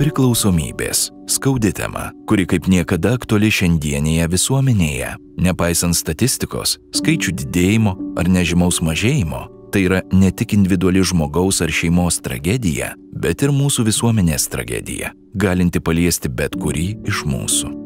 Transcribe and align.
Priklausomybės- 0.00 1.10
skaudi 1.34 1.74
tema, 1.76 2.12
kuri 2.26 2.46
kaip 2.48 2.64
niekada 2.72 3.12
aktuali 3.18 3.50
šiandienėje 3.52 4.28
visuomenėje. 4.32 5.10
Nepaisant 5.36 5.92
statistikos, 5.92 6.78
skaičių 6.96 7.34
didėjimo 7.36 7.92
ar 8.16 8.24
nežymaus 8.24 8.80
mažėjimo, 8.80 9.42
tai 9.70 9.84
yra 9.84 10.00
ne 10.10 10.30
tik 10.30 10.54
individuali 10.56 11.04
žmogaus 11.04 11.60
ar 11.60 11.68
šeimos 11.68 12.18
tragedija, 12.24 12.94
bet 13.12 13.42
ir 13.42 13.50
mūsų 13.50 13.84
visuomenės 13.84 14.48
tragedija, 14.48 15.12
galinti 15.36 15.80
paliesti 15.80 16.34
bet 16.34 16.56
kurį 16.56 17.06
iš 17.06 17.24
mūsų. 17.24 17.79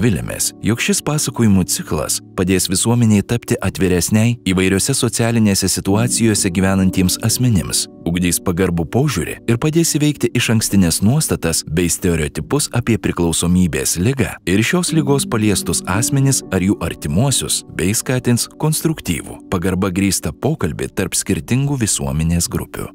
Vilėmės, 0.00 0.54
jog 0.64 0.80
šis 0.80 1.02
pasakojimų 1.04 1.66
ciklas 1.68 2.20
padės 2.38 2.70
visuomeniai 2.72 3.20
tapti 3.20 3.58
atviresniai 3.60 4.38
įvairiose 4.48 4.94
socialinėse 4.96 5.68
situacijose 5.68 6.48
gyvenantiems 6.56 7.18
asmenims, 7.26 7.82
ugdys 8.08 8.38
pagarbų 8.40 8.86
požiūrį 8.94 9.34
ir 9.50 9.58
padės 9.60 9.92
įveikti 9.98 10.30
iš 10.40 10.48
ankstinės 10.54 11.02
nuostatas 11.04 11.60
bei 11.68 11.90
stereotipus 11.92 12.70
apie 12.78 12.96
priklausomybės 12.96 13.98
lygą 14.00 14.30
ir 14.48 14.62
šios 14.64 14.94
lygos 14.96 15.26
paliestus 15.28 15.82
asmenis 15.84 16.40
ar 16.48 16.64
jų 16.64 16.78
artimuosius, 16.86 17.60
bei 17.76 17.92
skatins 17.92 18.46
konstruktyvų, 18.62 19.36
pagarba 19.52 19.90
grįstą 19.92 20.32
pokalbį 20.32 20.88
tarp 20.96 21.18
skirtingų 21.18 21.76
visuomenės 21.82 22.48
grupių. 22.48 22.88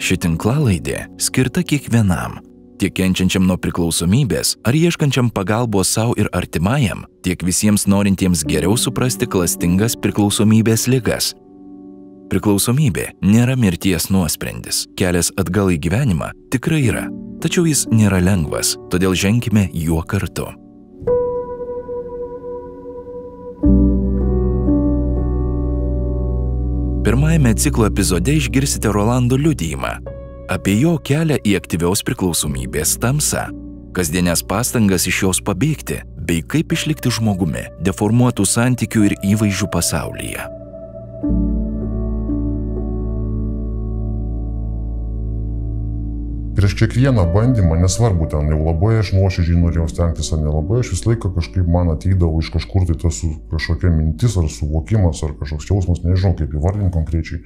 Ši 0.00 0.16
tinklalaidė 0.22 1.02
skirta 1.20 1.66
kiekvienam 1.66 2.38
tiek 2.80 2.94
kenčiančiam 2.96 3.44
nuo 3.44 3.58
priklausomybės 3.60 4.54
ar 4.64 4.76
ieškančiam 4.76 5.28
pagalbos 5.34 5.92
savo 5.92 6.14
ir 6.20 6.30
artimajam, 6.36 7.04
tiek 7.24 7.42
visiems 7.44 7.84
norintiems 7.90 8.46
geriau 8.48 8.78
suprasti 8.80 9.28
klastingas 9.28 9.98
priklausomybės 10.00 10.88
ligas. 10.88 11.34
Priklausomybė 12.30 13.10
nėra 13.26 13.56
mirties 13.58 14.08
nuosprendis, 14.14 14.84
kelias 14.96 15.32
atgal 15.40 15.72
į 15.74 15.80
gyvenimą 15.84 16.30
tikrai 16.54 16.84
yra, 16.86 17.04
tačiau 17.42 17.66
jis 17.68 17.84
nėra 17.92 18.22
lengvas, 18.22 18.76
todėl 18.92 19.16
ženkime 19.18 19.68
juo 19.74 20.00
kartu. 20.06 20.48
Pirmajame 27.00 27.54
ciklo 27.58 27.88
epizode 27.88 28.36
išgirsite 28.36 28.92
Rolando 28.92 29.36
liudijimą, 29.40 29.96
apie 30.50 30.80
jo 30.80 30.96
kelią 30.98 31.38
į 31.46 31.54
aktyvios 31.60 32.00
priklausomybės 32.06 32.96
tamsą, 33.02 33.44
kasdienės 33.94 34.42
pastangas 34.50 35.06
iš 35.06 35.22
jos 35.24 35.40
pabėgti, 35.46 36.00
bei 36.26 36.42
kaip 36.42 36.72
išlikti 36.74 37.12
žmogumi 37.14 37.68
deformuotų 37.86 38.46
santykių 38.50 39.04
ir 39.06 39.14
įvaizdžių 39.30 39.68
pasaulyje. 39.70 40.46
Prieš 46.58 46.74
kiekvieną 46.80 47.28
bandymą, 47.30 47.76
nesvarbu 47.78 48.26
ten 48.32 48.50
jau 48.50 48.58
labai 48.66 48.96
aš 49.00 49.12
nuoširdžiai 49.14 49.60
norėjau 49.60 49.86
stengtis 49.92 50.32
ar 50.34 50.42
nelabai, 50.42 50.80
aš 50.82 50.90
visą 50.96 51.12
laiką 51.12 51.30
kažkaip 51.36 51.68
man 51.70 51.92
ateidavo 51.94 52.42
iš 52.42 52.50
kažkur 52.56 52.88
tai 52.88 52.98
tas 53.00 53.20
kažkokia 53.54 53.92
mintis 53.94 54.34
ar 54.36 54.50
suvokimas 54.50 55.22
ar 55.24 55.38
kažkoks 55.38 55.70
jausmas, 55.70 56.02
nežinau 56.02 56.34
kaip 56.42 56.58
įvardinti 56.58 56.92
konkrečiai. 56.98 57.44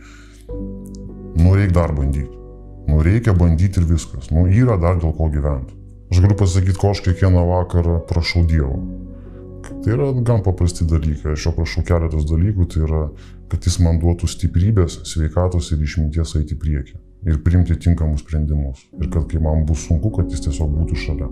Nu, 1.36 1.52
reikia 1.52 1.76
dar 1.76 1.92
bandyti. 1.92 2.43
Nu, 2.86 3.00
reikia 3.02 3.32
bandyti 3.32 3.80
ir 3.80 3.88
viskas. 3.88 4.28
Nu, 4.30 4.44
yra 4.48 4.76
dar 4.80 4.98
dėl 5.00 5.14
ko 5.16 5.30
gyventi. 5.32 5.76
Aš 6.12 6.20
galiu 6.20 6.36
pasakyti, 6.38 6.76
ko 6.78 6.92
aš 6.92 7.00
kiekvieną 7.06 7.46
vakarą 7.48 8.00
prašau 8.08 8.44
Dievo. 8.48 8.76
Tai 9.64 9.94
yra 9.94 10.10
gan 10.20 10.42
paprasti 10.44 10.84
dalykai. 10.88 11.32
Aš 11.32 11.48
jo 11.48 11.54
prašau 11.56 11.84
keletas 11.88 12.28
dalykų. 12.28 12.68
Tai 12.70 12.84
yra, 12.84 13.02
kad 13.52 13.64
jis 13.64 13.80
man 13.80 14.00
duotų 14.02 14.28
stiprybės, 14.28 15.00
sveikatos 15.08 15.72
ir 15.72 15.82
išminties 15.84 16.36
eiti 16.40 16.58
priekį. 16.60 17.00
Ir 17.24 17.40
priimti 17.44 17.78
tinkamus 17.80 18.20
sprendimus. 18.20 18.84
Ir 19.00 19.08
kad 19.08 19.24
kai 19.30 19.40
man 19.40 19.64
bus 19.64 19.86
sunku, 19.88 20.12
kad 20.12 20.28
jis 20.28 20.44
tiesiog 20.44 20.76
būtų 20.76 21.00
šalia. 21.06 21.30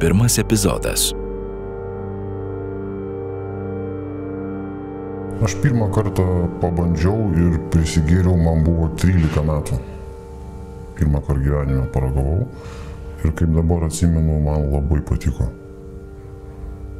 Pirmas 0.00 0.40
epizodas 0.40 1.12
Aš 5.44 5.52
pirmą 5.60 5.90
kartą 5.92 6.24
pabandžiau 6.62 7.26
ir 7.36 7.58
prisigėriau, 7.68 8.38
man 8.40 8.62
buvo 8.64 8.86
13 8.96 9.42
metų. 9.44 9.76
Pirmą 10.96 11.20
kartą 11.26 11.42
gyvenime 11.44 11.82
paragavau 11.92 12.46
ir 13.20 13.34
kaip 13.36 13.52
dabar 13.52 13.84
atsimenu, 13.84 14.38
man 14.46 14.64
labai 14.72 15.02
patiko. 15.04 15.50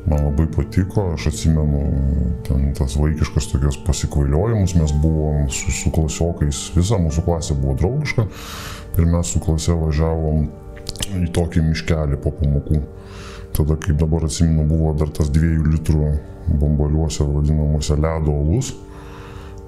Man 0.04 0.20
labai 0.26 0.46
patiko, 0.52 1.06
aš 1.14 1.30
atsimenu 1.32 1.80
ten 2.44 2.68
tas 2.76 2.98
vaikiškas 3.00 3.48
tokios 3.54 3.80
pasikvailiojimus, 3.88 4.76
mes 4.82 4.92
buvom 5.00 5.48
su, 5.48 5.72
su 5.72 5.96
klasiokais, 5.96 6.60
visa 6.76 7.00
mūsų 7.00 7.24
klasė 7.24 7.56
buvo 7.56 7.78
draugiška 7.80 8.28
ir 9.00 9.12
mes 9.16 9.32
su 9.32 9.40
klase 9.48 9.80
važiavom 9.80 10.44
į 11.24 11.32
tokį 11.32 11.64
miškelį 11.72 12.20
po 12.20 12.36
pamokų. 12.36 12.84
Tada, 13.56 13.80
kaip 13.80 13.96
dabar 13.96 14.28
atsimenu, 14.28 14.68
buvo 14.68 14.92
dar 14.92 15.08
tas 15.08 15.32
dviejų 15.32 15.70
litrų 15.72 16.16
bombaliuose 16.48 17.26
vadinamuose 17.26 17.96
ledo 17.96 18.34
alus. 18.42 18.74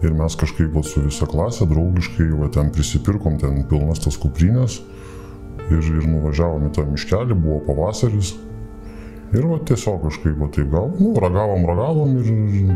Ir 0.02 0.12
mes 0.14 0.36
kažkaip 0.38 0.74
va, 0.76 0.84
su 0.86 1.02
visa 1.02 1.26
klasė 1.26 1.66
draugiškai 1.66 2.28
va, 2.38 2.50
ten 2.54 2.70
prisipirkom, 2.74 3.40
ten 3.42 3.64
pilnas 3.70 4.04
tas 4.04 4.18
kuprinės 4.20 4.78
ir, 5.72 5.80
ir 5.82 6.04
nuvažiavom 6.06 6.68
į 6.68 6.74
tą 6.76 6.84
miškelį, 6.86 7.34
buvo 7.34 7.58
pavasaris. 7.66 8.36
Ir 9.34 9.44
va, 9.44 9.58
tiesiog 9.68 10.06
kažkaip 10.06 10.38
va, 10.40 10.46
taip 10.54 10.70
gal, 10.72 10.86
nu, 10.96 11.10
ragavom, 11.20 11.66
ragavom 11.68 12.14
ir, 12.16 12.30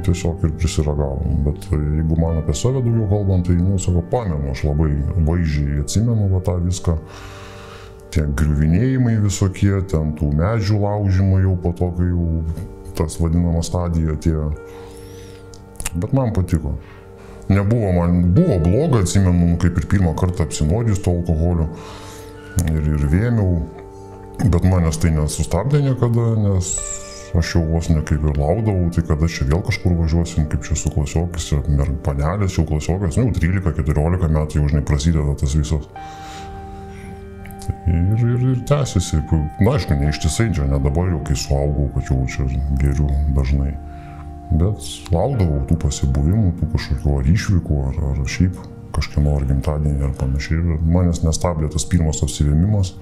tiesiog 0.05 0.43
ir 0.45 0.51
prisiragavom. 0.61 1.39
Bet 1.47 1.71
jeigu 1.73 2.19
man 2.21 2.43
apie 2.43 2.57
save 2.59 2.83
daugiau 2.83 3.07
kalbant, 3.09 3.47
tai, 3.49 3.57
nu, 3.57 3.79
savo 3.81 4.03
pamenu, 4.13 4.51
aš 4.53 4.67
labai 4.67 4.91
vaizdžiai 5.29 5.81
atsimenu 5.87 6.29
va, 6.35 6.43
tą 6.45 6.59
viską. 6.61 6.99
Tie 8.13 8.27
griuvinėjimai 8.37 9.15
visokie, 9.23 9.73
ten 9.89 10.13
tų 10.19 10.35
medžių 10.37 10.83
laužimai 10.83 11.41
jau 11.47 11.55
po 11.63 11.73
to, 11.79 11.89
kai 11.97 12.11
jau 12.11 12.27
tas 13.03 13.19
vadinama 13.21 13.63
stadija 13.67 14.17
atėjo. 14.17 14.49
Bet 15.93 16.15
man 16.17 16.33
patiko. 16.33 16.77
Nebuvo 17.53 17.91
man, 17.93 18.33
buvo 18.33 18.57
bloga, 18.63 19.03
atsimenu, 19.03 19.57
kaip 19.61 19.77
ir 19.79 19.89
pirmą 19.91 20.15
kartą 20.17 20.47
apsinuodžius 20.47 21.03
to 21.05 21.13
alkoholiu 21.13 21.69
ir, 22.71 22.87
ir 22.95 23.07
vėmiau, 23.11 23.57
bet 24.45 24.65
manęs 24.65 25.01
tai 25.03 25.13
nesustabdė 25.17 25.83
niekada, 25.85 26.33
nes 26.39 26.73
aš 27.39 27.55
jau 27.57 27.63
vos 27.67 27.89
ne 27.89 28.03
kaip 28.07 28.25
ir 28.29 28.39
laukdavau, 28.39 28.89
tai 28.95 29.05
kada 29.09 29.29
čia 29.29 29.47
vėl 29.49 29.63
kažkur 29.67 29.97
važiuosim, 30.01 30.47
kaip 30.53 30.65
čia 30.67 30.77
su 30.79 30.93
klasiokais, 30.93 31.49
ir 31.57 31.95
panelės 32.07 32.59
jau 32.59 32.67
klasiokais, 32.69 33.19
nu, 33.21 33.33
13-14 33.37 34.37
metų 34.37 34.61
jau 34.61 34.69
žinai 34.71 34.85
prasideda 34.89 35.37
tas 35.41 35.57
visas. 35.57 35.89
Ir, 37.87 38.19
ir, 38.19 38.45
ir 38.53 38.61
tęsiasi. 38.69 39.23
Na, 39.61 39.77
aišku, 39.77 39.97
ne 39.99 40.11
ištisai, 40.11 40.51
čia 40.57 40.67
ne 40.71 40.81
dabar 40.83 41.11
jau, 41.13 41.23
kai 41.27 41.39
suaugau, 41.39 41.89
kad 41.95 42.11
jau 42.11 42.21
čia 42.31 42.47
geriu 42.81 43.09
dažnai. 43.37 43.73
Bet 44.53 44.85
laukdavau 45.15 45.63
tų 45.69 45.79
pasibuvimų, 45.81 46.53
tų 46.59 46.69
kažkokių 46.75 47.17
ar 47.19 47.33
išvykų, 47.33 47.81
ar, 47.89 48.01
ar 48.11 48.23
šiaip 48.29 48.59
kažkieno 48.93 49.37
ar 49.39 49.47
gimtadienį 49.49 50.07
ar 50.09 50.15
panašiai. 50.19 50.61
Ir 50.61 50.83
manęs 50.85 51.23
nestabdė 51.25 51.71
tas 51.73 51.87
pirmas 51.89 52.21
apsivėmimas. 52.25 52.93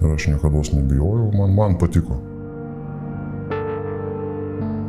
Ir 0.00 0.14
aš 0.14 0.30
niekada 0.32 0.62
nebijojau, 0.78 1.28
man, 1.36 1.52
man 1.56 1.76
patiko. 1.80 2.16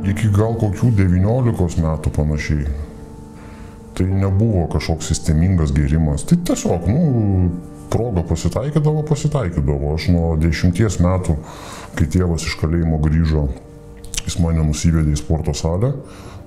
Iki 0.07 0.31
gal 0.33 0.55
kokių 0.57 0.93
19 0.97 1.83
metų 1.83 2.13
panašiai. 2.15 2.69
Tai 3.97 4.07
nebuvo 4.07 4.63
kažkoks 4.71 5.11
sistemingas 5.11 5.73
gėrimas. 5.75 6.23
Tai 6.25 6.39
tiesiog, 6.47 6.87
nu, 6.87 7.01
proga 7.91 8.23
pasitaikydavo, 8.27 9.03
pasitaikydavo. 9.09 9.93
Aš 9.95 10.09
nuo 10.13 10.33
dešimties 10.39 10.99
metų, 11.03 11.37
kai 11.97 12.07
tėvas 12.11 12.47
iš 12.47 12.57
kalėjimo 12.61 13.01
grįžo, 13.03 13.47
jis 14.25 14.37
mane 14.41 14.63
nusivedė 14.65 15.15
į 15.15 15.21
sporto 15.21 15.55
salę. 15.57 15.95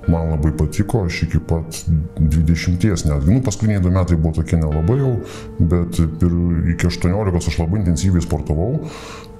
Man 0.05 0.35
labai 0.35 0.51
patiko, 0.53 1.07
aš 1.09 1.23
iki 1.25 1.39
pat 1.49 1.79
20 2.21 3.07
netgi, 3.09 3.31
nu 3.33 3.41
paskutiniai 3.45 3.81
du 3.81 3.93
metai 3.93 4.19
buvo 4.21 4.35
tokie 4.37 4.59
nelabai 4.61 4.99
jau, 4.99 5.13
bet 5.73 5.97
iki 6.75 6.91
18 6.91 7.39
aš 7.41 7.57
labai 7.63 7.81
intensyviai 7.81 8.25
sportavau, 8.25 8.83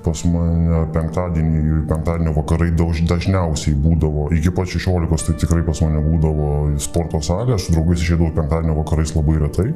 pas 0.05 0.23
mane 0.29 0.81
penktadienį, 0.95 1.83
penktadienio 1.91 2.33
vakarai 2.39 2.71
dažniausiai 2.73 3.77
būdavo, 3.77 4.31
iki 4.39 4.55
pat 4.57 4.73
16 4.73 5.29
tai 5.29 5.37
tikrai 5.45 5.67
pas 5.69 5.85
mane 5.85 6.01
būdavo 6.05 6.49
sporto 6.81 7.21
salė, 7.25 7.59
aš 7.59 7.69
su 7.69 7.77
draugais 7.77 8.01
išėdavau 8.01 8.33
penktadienio 8.41 8.81
vakarais 8.81 9.13
labai 9.17 9.37
retai. 9.45 9.69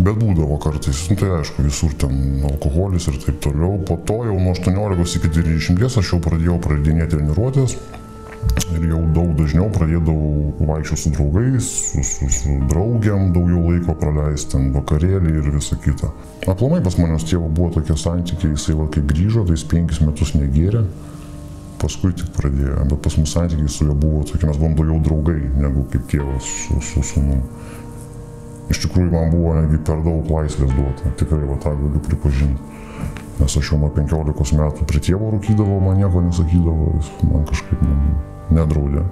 Bet 0.00 0.16
būdavo 0.16 0.56
kartais, 0.62 1.02
nu, 1.10 1.16
tai 1.20 1.28
aišku, 1.40 1.62
visur 1.66 1.92
ten 2.00 2.44
alkoholis 2.48 3.08
ir 3.10 3.18
taip 3.20 3.40
toliau. 3.44 3.76
Po 3.84 3.98
to 4.08 4.22
jau 4.30 4.36
nuo 4.40 4.54
18 4.56 5.18
iki 5.20 5.32
20 5.40 5.98
aš 6.00 6.12
jau 6.14 6.20
pradėjau 6.24 6.56
pradinėti 6.64 7.18
treniruotės. 7.18 7.76
Ir 8.72 8.86
jau 8.88 9.00
daug 9.12 9.34
dažniau 9.36 9.66
pradėdavau 9.74 10.54
vaikščioti 10.64 11.02
su 11.02 11.10
draugais, 11.12 11.66
su, 11.90 12.04
su, 12.06 12.28
su 12.32 12.54
draugiam, 12.70 13.28
daugiau 13.34 13.66
laiko 13.68 13.92
praleisti, 14.00 14.54
ten 14.54 14.70
vakarėlį 14.72 15.34
ir 15.42 15.50
visa 15.52 15.76
kita. 15.84 16.08
Aplamai 16.48 16.80
pas 16.84 16.96
manęs 16.96 17.26
tėvo 17.28 17.50
buvo 17.52 17.74
tokie 17.76 17.98
santykiai, 18.00 18.54
jisai 18.54 18.78
va 18.78 18.88
kai 18.94 19.04
grįžo, 19.12 19.44
tai 19.44 19.58
jis 19.58 19.66
penkis 19.68 20.00
metus 20.04 20.32
negėrė. 20.38 20.86
paskui 21.80 22.12
tik 22.12 22.32
pradėjo, 22.36 22.82
bet 22.90 22.98
pas 23.04 23.14
mus 23.16 23.32
santykiai 23.32 23.70
su 23.72 23.86
juo 23.86 23.94
buvo 23.96 24.24
tokie, 24.28 24.46
mes 24.48 24.58
buvom 24.60 24.74
daugiau 24.76 24.98
draugai 25.04 25.38
negu 25.56 25.86
kaip 25.92 26.08
tėvas 26.12 26.44
su, 26.44 26.80
su 26.84 27.04
sūnum. 27.12 27.40
Iš 28.70 28.84
tikrųjų 28.84 29.10
man 29.10 29.32
buvo 29.34 29.54
netgi 29.58 29.80
per 29.86 30.02
daug 30.04 30.28
laisvės 30.30 30.74
duota, 30.76 31.10
tikrai 31.18 31.42
va 31.42 31.56
tą 31.62 31.74
galiu 31.78 32.02
pripažinti. 32.06 32.78
Nes 33.40 33.56
aš 33.56 33.72
jau 33.72 33.78
nuo 33.80 33.88
15 33.96 34.58
metų 34.60 34.86
prie 34.86 35.00
tėvo 35.06 35.30
rūkydavau, 35.34 35.80
man 35.82 35.98
nieko 35.98 36.22
nesakydavo, 36.26 36.90
jis 36.98 37.10
man 37.30 37.46
kažkaip 37.48 37.82
man 37.82 38.04
nedraudė. 38.54 39.06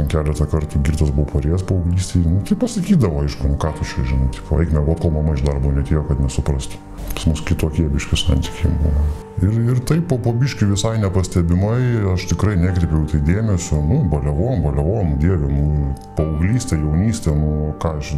Ten 0.00 0.08
keletą 0.08 0.46
kartų 0.48 0.78
girtas 0.80 1.10
buvau 1.12 1.28
parėjęs 1.28 1.62
paauglystėje, 1.68 2.24
nu, 2.24 2.38
tai 2.48 2.56
pasakydavo, 2.56 3.18
aišku, 3.26 3.50
nu 3.50 3.58
ką 3.60 3.74
tu 3.76 3.84
čia 3.84 4.04
žinai, 4.08 4.30
tipo, 4.32 4.56
eik 4.62 4.70
mėgot, 4.72 5.02
kol 5.02 5.12
mama 5.12 5.34
iš 5.36 5.42
darbo 5.44 5.72
netėjo, 5.76 6.06
kad 6.08 6.22
nesuprastų. 6.24 6.78
Pas 7.10 7.26
mus 7.28 7.42
kitokie 7.44 7.84
biški 7.92 8.16
santykiai 8.16 8.72
buvo. 8.80 9.02
Ir, 9.44 9.58
ir 9.74 9.82
taip 9.84 10.06
po 10.08 10.16
pobiški 10.24 10.70
visai 10.70 10.94
nepastebimai, 11.02 11.82
aš 12.14 12.30
tikrai 12.32 12.56
nekreipiau 12.62 13.04
tai 13.12 13.20
dėmesio, 13.26 13.82
nu, 13.84 14.00
balevom, 14.08 14.64
balevom, 14.64 15.14
dievė, 15.20 15.52
nu, 15.52 15.92
paauglystė, 16.16 16.80
jaunystė, 16.80 17.36
nu, 17.36 17.74
ką 17.82 17.98
aš, 18.00 18.14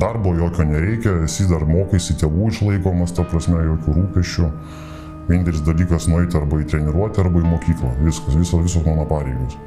darbo 0.00 0.32
jokio 0.40 0.64
nereikia, 0.72 1.18
esi 1.28 1.50
dar 1.52 1.68
mokaisi 1.68 2.16
tėvų 2.22 2.48
išlaikomas, 2.54 3.12
ta 3.12 3.28
prasme, 3.28 3.60
jokių 3.74 3.98
rūpešių. 3.98 4.54
Vienintelis 5.28 5.66
dalykas 5.68 6.08
nueiti 6.08 6.40
arba 6.40 6.62
į 6.64 6.70
treniruotę, 6.72 7.26
arba 7.26 7.44
į 7.44 7.50
mokyklą. 7.50 7.98
Viskas, 8.06 8.40
visos, 8.40 8.64
visos 8.64 8.88
mano 8.88 9.04
pareigos 9.10 9.60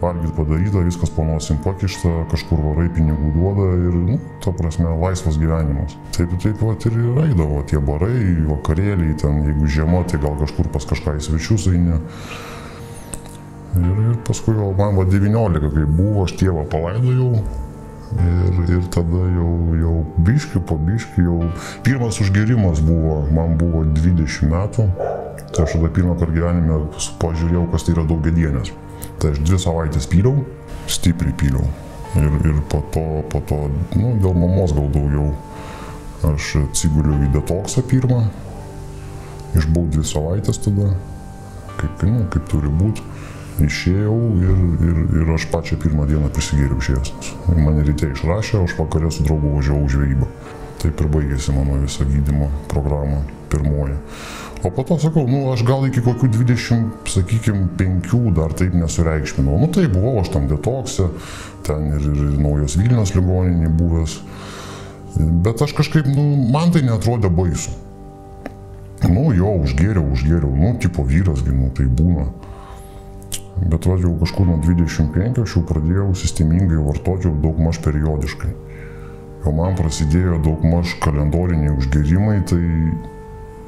valgyt 0.00 0.32
padaryta, 0.36 0.82
viskas 0.84 1.10
po 1.12 1.24
nosim 1.24 1.58
pakišta, 1.64 2.10
kažkur 2.32 2.60
varai 2.64 2.88
pinigų 2.94 3.32
duoda 3.36 3.68
ir, 3.76 3.96
nu, 4.08 4.18
ta 4.44 4.52
prasme, 4.56 4.88
laisvas 5.00 5.38
gyvenimas. 5.40 5.96
Taip, 6.16 6.32
taip 6.42 6.60
pat 6.60 6.86
ir 6.88 6.96
raidavo 7.16 7.62
tie 7.68 7.80
barai, 7.84 8.20
vakarėliai, 8.48 9.16
ten, 9.20 9.42
jeigu 9.48 9.68
žiema, 9.70 10.04
tai 10.08 10.22
gal 10.22 10.38
kažkur 10.40 10.70
pas 10.72 10.88
kažką 10.88 11.18
į 11.18 11.26
svečius 11.28 11.68
eini. 11.70 12.00
Ir, 13.78 13.98
ir 14.10 14.20
paskui 14.26 14.56
jau 14.56 14.72
man 14.78 14.96
va 14.98 15.06
19, 15.06 15.72
kai 15.74 15.86
buvo, 15.86 16.24
aš 16.24 16.36
tėvą 16.40 16.66
palaidojau. 16.72 17.32
Ir, 18.10 18.56
ir 18.74 18.86
tada 18.90 19.22
jau, 19.36 19.50
jau 19.78 19.96
biški 20.26 20.64
po 20.66 20.74
biški, 20.80 21.22
jau 21.28 21.44
pirmas 21.86 22.18
užgerimas 22.24 22.82
buvo, 22.82 23.20
man 23.30 23.54
buvo 23.60 23.84
20 23.86 24.50
metų. 24.50 24.88
Tai 25.50 25.66
aš 25.66 25.76
tada 25.76 25.90
pirmą 25.94 26.16
kartą 26.18 26.34
gyvenime 26.34 26.80
pažiūrėjau, 27.22 27.68
kas 27.70 27.86
tai 27.86 27.94
yra 27.94 28.06
daugiadienės. 28.10 28.72
Tai 29.20 29.34
aš 29.34 29.40
dvi 29.44 29.58
savaitės 29.60 30.06
pyliau, 30.08 30.46
stipriai 30.88 31.34
pyliau. 31.36 31.66
Ir, 32.16 32.36
ir 32.48 32.60
po 32.72 32.80
to, 32.94 33.04
po 33.30 33.42
to, 33.46 33.58
nu, 33.94 34.14
dėl 34.22 34.32
mamos 34.34 34.72
gal 34.74 34.88
daugiau, 34.94 35.34
aš 36.30 36.54
atsiguliu 36.64 37.18
į 37.26 37.28
detoksą 37.36 37.84
pirmą, 37.90 38.22
išbuvau 39.60 39.90
dvi 39.92 40.06
savaitės 40.08 40.62
tada, 40.64 40.88
kaip, 41.76 42.06
nu, 42.08 42.24
kaip 42.32 42.48
turi 42.50 42.72
būti. 42.80 43.04
Išėjau 43.60 44.16
ir, 44.40 44.60
ir, 44.88 44.98
ir 45.20 45.30
aš 45.34 45.44
pačią 45.52 45.76
pirmą 45.82 46.06
dieną 46.08 46.30
prisigėriau 46.32 46.80
išėjęs. 46.80 47.10
Mane 47.58 47.84
ryte 47.84 48.08
išrašė, 48.14 48.62
aš 48.64 48.78
vakarė 48.78 49.10
su 49.12 49.26
draugu 49.26 49.52
važiavau 49.58 49.84
žvejybą. 49.92 50.28
Taip 50.80 51.02
ir 51.04 51.10
baigėsi 51.12 51.52
mano 51.52 51.76
visa 51.82 52.06
gydymo 52.08 52.48
programa 52.72 53.20
pirmoji. 53.52 53.98
O 54.62 54.70
po 54.70 54.82
to 54.84 54.98
sakau, 55.00 55.24
nu 55.24 55.46
aš 55.54 55.62
gal 55.64 55.86
iki 55.88 56.02
kokių 56.04 56.28
20, 56.34 57.06
sakykime, 57.08 57.70
5 57.80 58.10
dar 58.36 58.52
taip 58.52 58.74
nesureikšminau. 58.76 59.56
Nu 59.56 59.68
tai 59.72 59.86
buvau 59.88 60.18
aš 60.20 60.34
tam 60.34 60.50
detokse, 60.50 61.06
ten 61.64 61.86
ir, 61.96 62.04
ir 62.12 62.34
naujos 62.36 62.76
Vilnius 62.76 63.14
ligoninė 63.16 63.70
buvęs. 63.72 64.18
Bet 65.16 65.64
aš 65.64 65.72
kažkaip, 65.78 66.10
nu, 66.12 66.26
man 66.52 66.74
tai 66.74 66.84
netrodė 66.84 67.30
baisu. 67.32 67.72
Nu 69.08 69.30
jo, 69.32 69.54
užgėriau, 69.64 70.04
užgėriau, 70.12 70.52
nu, 70.52 70.74
tipo 70.82 71.06
vyras, 71.08 71.40
nu, 71.48 71.70
tai 71.76 71.86
būna. 71.88 72.26
Bet 73.60 73.88
vadžiau 73.88 74.12
kažkur 74.20 74.48
nuo 74.48 74.58
25 74.60 75.40
aš 75.40 75.54
jau 75.56 75.62
pradėjau 75.68 76.10
sistemingai 76.16 76.82
vartoti 76.84 77.28
jau 77.28 77.32
daug 77.40 77.56
maž 77.64 77.80
periodiškai. 77.84 78.52
Jau 79.40 79.54
man 79.56 79.72
prasidėjo 79.76 80.36
daug 80.44 80.64
maž 80.68 80.92
kalendoriniai 81.00 81.72
užgerimai, 81.72 82.42
tai 82.48 82.60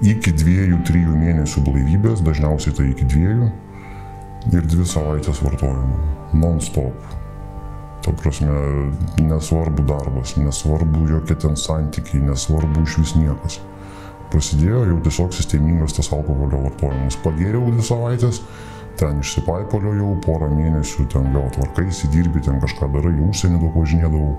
iki 0.02 0.32
dviejų, 0.34 0.80
trijų 0.86 1.16
mėnesių 1.16 1.62
blaivybės, 1.66 2.22
dažniausiai 2.26 2.74
tai 2.76 2.88
iki 2.90 3.06
dviejų 3.08 3.50
ir 4.52 4.64
dvi 4.66 4.86
savaitės 4.88 5.42
vartojimo, 5.44 5.98
non-stop. 6.34 7.10
Ta 8.02 8.10
prasme, 8.18 8.50
nesvarbu 9.22 9.84
darbas, 9.86 10.34
nesvarbu 10.34 11.04
jokie 11.12 11.36
ten 11.38 11.54
santykiai, 11.54 12.24
nesvarbu 12.26 12.82
iš 12.82 12.98
vis 12.98 13.14
niekas. 13.14 13.60
Prasidėjo 14.32 14.82
jau 14.88 14.98
tiesiog 15.04 15.36
sistemingas 15.36 15.94
tas 15.94 16.08
alkoholio 16.10 16.64
vartojimas. 16.64 17.18
Pagėriau 17.22 17.68
dvi 17.70 17.84
savaitės, 17.86 18.40
ten 18.98 19.20
išsipaipolio 19.22 19.92
jau 20.00 20.16
porą 20.24 20.48
mėnesių, 20.50 21.06
ten 21.12 21.30
vėl 21.36 21.46
tvarkaisi, 21.54 22.10
dirbi, 22.10 22.42
ten 22.42 22.58
kažką 22.64 22.90
darai, 22.96 23.14
užsienį 23.28 23.62
daug 23.62 23.78
važinėdavau. 23.78 24.34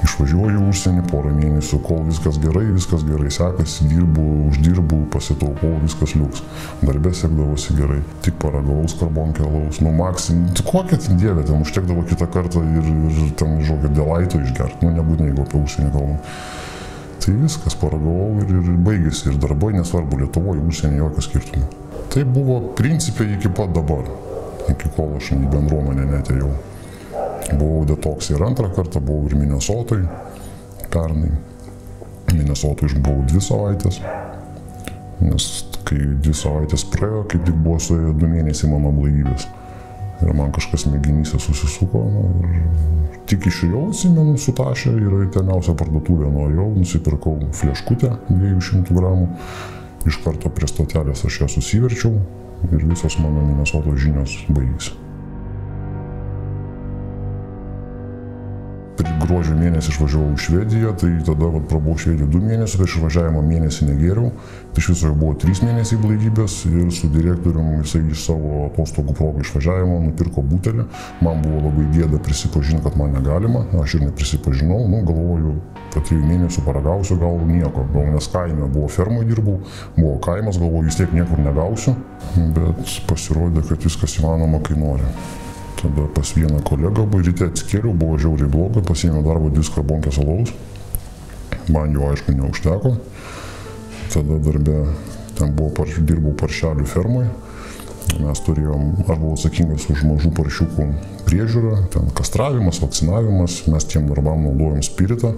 Išvažiuoju 0.00 0.62
užsienį 0.70 1.02
porą 1.10 1.32
mėnesių, 1.34 1.80
kol 1.84 2.04
viskas 2.06 2.38
gerai, 2.40 2.62
viskas 2.72 3.02
gerai 3.04 3.28
sekasi, 3.34 3.88
dirbu, 3.90 4.22
uždirbu, 4.48 5.00
pasitaupau, 5.12 5.74
viskas 5.82 6.14
liuks. 6.16 6.44
Darbė 6.80 7.12
sekdavosi 7.16 7.76
gerai. 7.76 7.98
Tik 8.24 8.38
paragavau 8.40 8.86
skarbonkę 8.88 9.44
alaus, 9.44 9.82
nu 9.84 9.92
maksim, 9.98 10.46
nu, 10.46 10.64
kokia 10.70 11.00
ten 11.04 11.20
dievė, 11.20 11.44
ten 11.48 11.60
užtekdavo 11.66 12.06
kitą 12.08 12.30
kartą 12.32 12.64
ir, 12.64 12.88
ir 13.10 13.34
ten, 13.40 13.58
žodžiu, 13.66 13.92
dėlaito 13.98 14.40
išgerti, 14.40 14.86
nu 14.86 14.94
nebūtinai 14.96 15.32
jeigu 15.32 15.44
apie 15.44 15.60
užsienį 15.66 15.92
kalbam. 15.98 16.24
Tai 17.20 17.36
viskas 17.42 17.76
paragavau 17.76 18.30
ir, 18.40 18.56
ir 18.56 18.80
baigėsi 18.86 19.28
ir 19.28 19.38
darbai, 19.42 19.74
nesvarbu, 19.76 20.22
Lietuvoje, 20.22 20.64
užsienį 20.70 21.02
jokio 21.02 21.26
skirtumo. 21.28 21.68
Tai 22.10 22.24
buvo 22.24 22.62
principiai 22.78 23.36
iki 23.36 23.52
pat 23.52 23.76
dabar, 23.76 24.08
iki 24.72 24.88
kol 24.96 25.18
aš 25.18 25.34
į 25.36 25.44
bendruomenę 25.52 26.08
netėjau. 26.14 26.54
Buvau 27.48 27.84
detoks 27.88 28.30
ir 28.34 28.42
antrą 28.44 28.70
kartą, 28.74 29.00
buvau 29.00 29.28
ir 29.30 29.36
Minnesotoj 29.40 30.04
pernai. 30.92 31.32
Minnesotoj 32.30 32.90
išbuvau 32.90 33.24
dvi 33.30 33.42
savaitės, 33.42 33.98
nes 35.24 35.48
kai 35.88 35.98
dvi 36.22 36.34
savaitės 36.36 36.84
praėjo, 36.92 37.24
kaip 37.32 37.42
tik 37.48 37.56
buvo 37.64 37.80
suėjo 37.82 38.12
du 38.18 38.28
mėnesiai 38.30 38.70
mano 38.70 38.92
blaivybės. 38.94 39.48
Ir 40.20 40.34
man 40.36 40.52
kažkas 40.52 40.84
mėginyse 40.90 41.40
susisuko 41.40 42.02
nu, 42.12 42.24
ir 42.44 43.20
tik 43.30 43.46
išėjau, 43.48 43.86
atsimenu, 43.88 44.36
su 44.38 44.52
tašė 44.56 44.92
ir 45.00 45.16
į 45.24 45.28
teniausią 45.36 45.74
parduotuvę 45.80 46.28
nuėjau, 46.34 46.68
nusipirkau 46.76 47.38
fleškutę 47.56 48.12
200 48.28 48.96
gramų, 48.96 49.30
iš 50.10 50.20
karto 50.24 50.52
prie 50.52 50.68
stotelės 50.68 51.24
aš 51.26 51.44
ją 51.44 51.52
susiverčiau 51.56 52.12
ir 52.68 52.84
visos 52.84 53.16
mano 53.22 53.46
Minnesoto 53.48 53.96
žinios 53.96 54.42
baigėsi. 54.52 55.09
Gruodžio 59.20 59.54
mėnesį 59.58 59.92
išvažiavau 59.92 60.34
į 60.34 60.40
Švediją, 60.44 60.92
tai 61.00 61.10
tada 61.26 61.48
vat, 61.54 61.66
prabuvau 61.70 61.98
Švediją 62.00 62.28
du 62.30 62.40
mėnesius, 62.42 62.78
prieš 62.80 62.96
išvažiavimą 62.98 63.42
mėnesį 63.46 63.88
negėriau, 63.88 64.30
tai 64.74 64.82
iš 64.82 64.90
viso 64.92 65.10
jau 65.10 65.16
buvo 65.18 65.36
trys 65.40 65.62
mėnesiai 65.64 66.00
blaivybės 66.02 66.56
ir 66.70 66.92
su 66.94 67.10
direktoriumi 67.12 67.80
jisai 67.80 68.02
iš 68.12 68.24
savo 68.28 68.66
atostogų 68.68 69.16
progų 69.18 69.44
išvažiavimo 69.46 69.98
nupirko 70.06 70.44
butelį, 70.52 70.86
man 71.24 71.42
buvo 71.44 71.64
labai 71.68 71.88
gėda 71.96 72.22
prisipažinti, 72.26 72.84
kad 72.86 72.96
man 73.00 73.14
negalima, 73.18 73.64
aš 73.82 73.98
ir 73.98 74.06
neprisipažinau, 74.08 74.80
nu 74.90 75.02
galvoju, 75.08 75.56
po 75.90 76.04
trijų 76.06 76.22
mėnesių 76.28 76.64
paragausiu, 76.66 77.18
gal 77.20 77.38
nieko, 77.50 77.84
gal 77.94 78.10
nes 78.14 78.30
kaime 78.30 78.70
buvo 78.70 78.88
fermoje 78.92 79.28
dirbau, 79.32 79.58
buvo 79.98 80.16
kaimas, 80.24 80.60
galvoju, 80.60 80.86
vis 80.88 80.98
tiek 81.00 81.14
niekur 81.16 81.42
negausiu, 81.42 81.96
bet 82.56 82.98
pasirodė, 83.10 83.64
kad 83.68 83.86
viskas 83.86 84.18
įmanoma, 84.20 84.62
kai 84.66 84.78
nori. 84.78 85.14
Tada 85.80 86.08
pas 86.14 86.32
vieną 86.36 86.60
kolegą 86.60 87.06
ryte 87.24 87.46
atsikėliau, 87.48 87.94
buvo 87.96 88.18
žiauriai 88.20 88.50
bloga, 88.52 88.82
pasiėmiau 88.84 89.22
darbo 89.24 89.48
diską 89.54 89.80
bonkės 89.80 90.18
alaus. 90.20 90.52
Man 91.72 91.94
jo 91.96 92.10
aišku 92.10 92.34
neužteko. 92.36 92.96
Tada 94.12 94.36
darbė, 94.44 94.76
ten 95.38 95.54
buvo, 95.56 95.70
par, 95.78 95.88
dirbau 95.88 96.34
paršelių 96.36 96.84
fermoje. 96.84 97.30
Mes 98.20 98.44
turėjom, 98.44 98.86
aš 99.06 99.16
buvau 99.16 99.32
atsakingas 99.38 99.88
už 99.92 100.04
mažų 100.04 100.34
paršiukų 100.36 100.86
priežiūrą, 101.30 101.74
ten 101.94 102.12
kastravimas, 102.18 102.82
vakcinavimas, 102.82 103.60
mes 103.70 103.88
tiem 103.88 104.10
darbam 104.10 104.44
naudojom 104.44 104.82
spiritą 104.84 105.36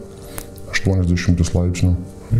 80 0.73 1.55
laipsnių 1.55 1.97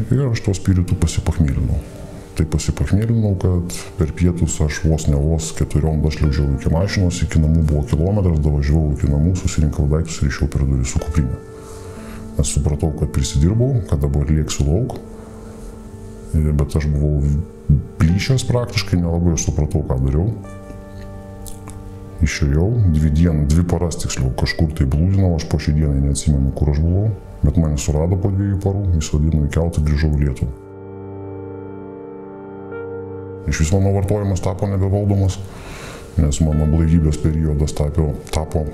ir 0.09 0.31
aš 0.31 0.47
to 0.47 0.57
spiritų 0.57 0.97
pasipachmėlinau 0.99 2.02
tai 2.37 2.47
pasipachmėlinau, 2.49 3.35
kad 3.41 3.75
per 3.99 4.13
pietus 4.17 4.57
aš 4.65 4.83
vos 4.87 5.07
ne 5.11 5.19
vos 5.21 5.51
keturiom 5.59 6.01
dašliaužiau 6.05 6.55
iki 6.57 6.73
mašinos, 6.73 7.21
iki 7.27 7.43
namų 7.43 7.65
buvo 7.69 7.83
kilometras, 7.91 8.41
davažiavau 8.45 8.93
iki 8.97 9.11
namų, 9.11 9.35
susirinkau 9.41 9.89
daiktus 9.91 10.21
ir 10.23 10.31
išėjau 10.31 10.49
per 10.53 10.65
duris 10.69 10.95
su 10.95 11.03
kuprinė. 11.03 11.41
Nes 12.39 12.55
supratau, 12.57 12.93
kad 12.97 13.13
prisidirbau, 13.13 13.83
kad 13.91 14.01
dabar 14.01 14.31
lieksiu 14.33 14.65
lauk, 14.71 14.97
bet 16.33 16.79
aš 16.81 16.89
buvau 16.89 17.21
plyšęs 18.01 18.47
praktiškai, 18.49 19.03
nelabai 19.03 19.37
aš 19.37 19.49
supratau, 19.51 19.85
ką 19.85 20.01
dariau. 20.07 20.33
Išėjau, 22.23 22.69
dvi 22.95 23.11
dienas, 23.13 23.49
dvi 23.51 23.67
paras 23.69 23.99
tiksliau, 24.01 24.31
kažkur 24.39 24.73
tai 24.79 24.89
blūdinau, 24.89 25.35
aš 25.37 25.49
po 25.51 25.61
šį 25.61 25.77
dieną 25.81 26.01
neatsimenu, 26.07 26.55
kur 26.57 26.73
aš 26.73 26.81
buvau, 26.81 27.09
bet 27.43 27.59
mane 27.61 27.81
surado 27.83 28.17
po 28.17 28.31
dviejų 28.33 28.61
parų, 28.63 28.85
įsodino 29.03 29.45
į 29.49 29.53
keltą, 29.53 29.83
grįžau 29.85 30.15
į 30.15 30.29
Lietuvą. 30.29 30.72
Iš 33.51 33.65
vis 33.65 33.73
mano 33.75 33.95
vartojimas 33.97 34.45
tapo 34.45 34.69
nebevaldomas. 34.71 35.39
nes 36.21 36.41
mano 36.45 36.67
blaivybės 36.69 37.17
periodas 37.23 37.73
tapo, 37.73 38.11
tapo 38.35 38.67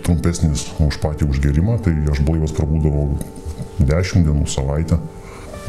trumpesnis 0.00 0.70
už 0.80 0.96
patį 1.02 1.28
užgerimą, 1.28 1.76
tai 1.84 1.92
aš 2.08 2.22
blaivas 2.24 2.54
prabūdavau 2.56 3.18
10 3.82 4.24
dienų 4.24 4.46
savaitę 4.48 4.96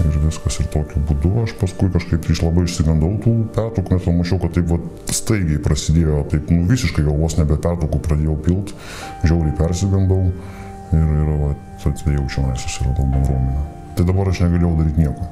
ir 0.02 0.16
viskas 0.24 0.58
ir 0.62 0.70
tokiu 0.74 1.04
būdu 1.10 1.34
aš 1.44 1.54
paskui 1.60 1.92
kažkaip 1.94 2.26
iš 2.32 2.42
labai 2.42 2.64
išsigandau 2.66 3.12
tų 3.22 3.34
pertraukų, 3.54 3.94
nes 3.94 4.08
pamačiau, 4.08 4.40
kad 4.42 4.56
taip 4.56 4.72
va, 4.72 4.80
staigiai 5.12 5.62
prasidėjo, 5.64 6.24
taip 6.32 6.50
nu, 6.54 6.64
visiškai 6.72 7.06
jau 7.06 7.20
vos 7.20 7.38
nebe 7.38 7.60
pertraukų 7.60 8.02
pradėjau 8.08 8.40
pilt, 8.48 8.74
žiauriai 9.22 9.54
persigandau 9.60 10.24
ir, 10.32 11.06
ir 11.22 11.32
va, 11.44 11.54
atėjau 11.84 12.26
čia, 12.32 12.50
susiradau 12.64 13.06
bendruomenę. 13.06 13.70
Tai 13.94 14.10
dabar 14.10 14.34
aš 14.34 14.46
negalėjau 14.48 14.76
daryti 14.82 15.06
nieko. 15.06 15.32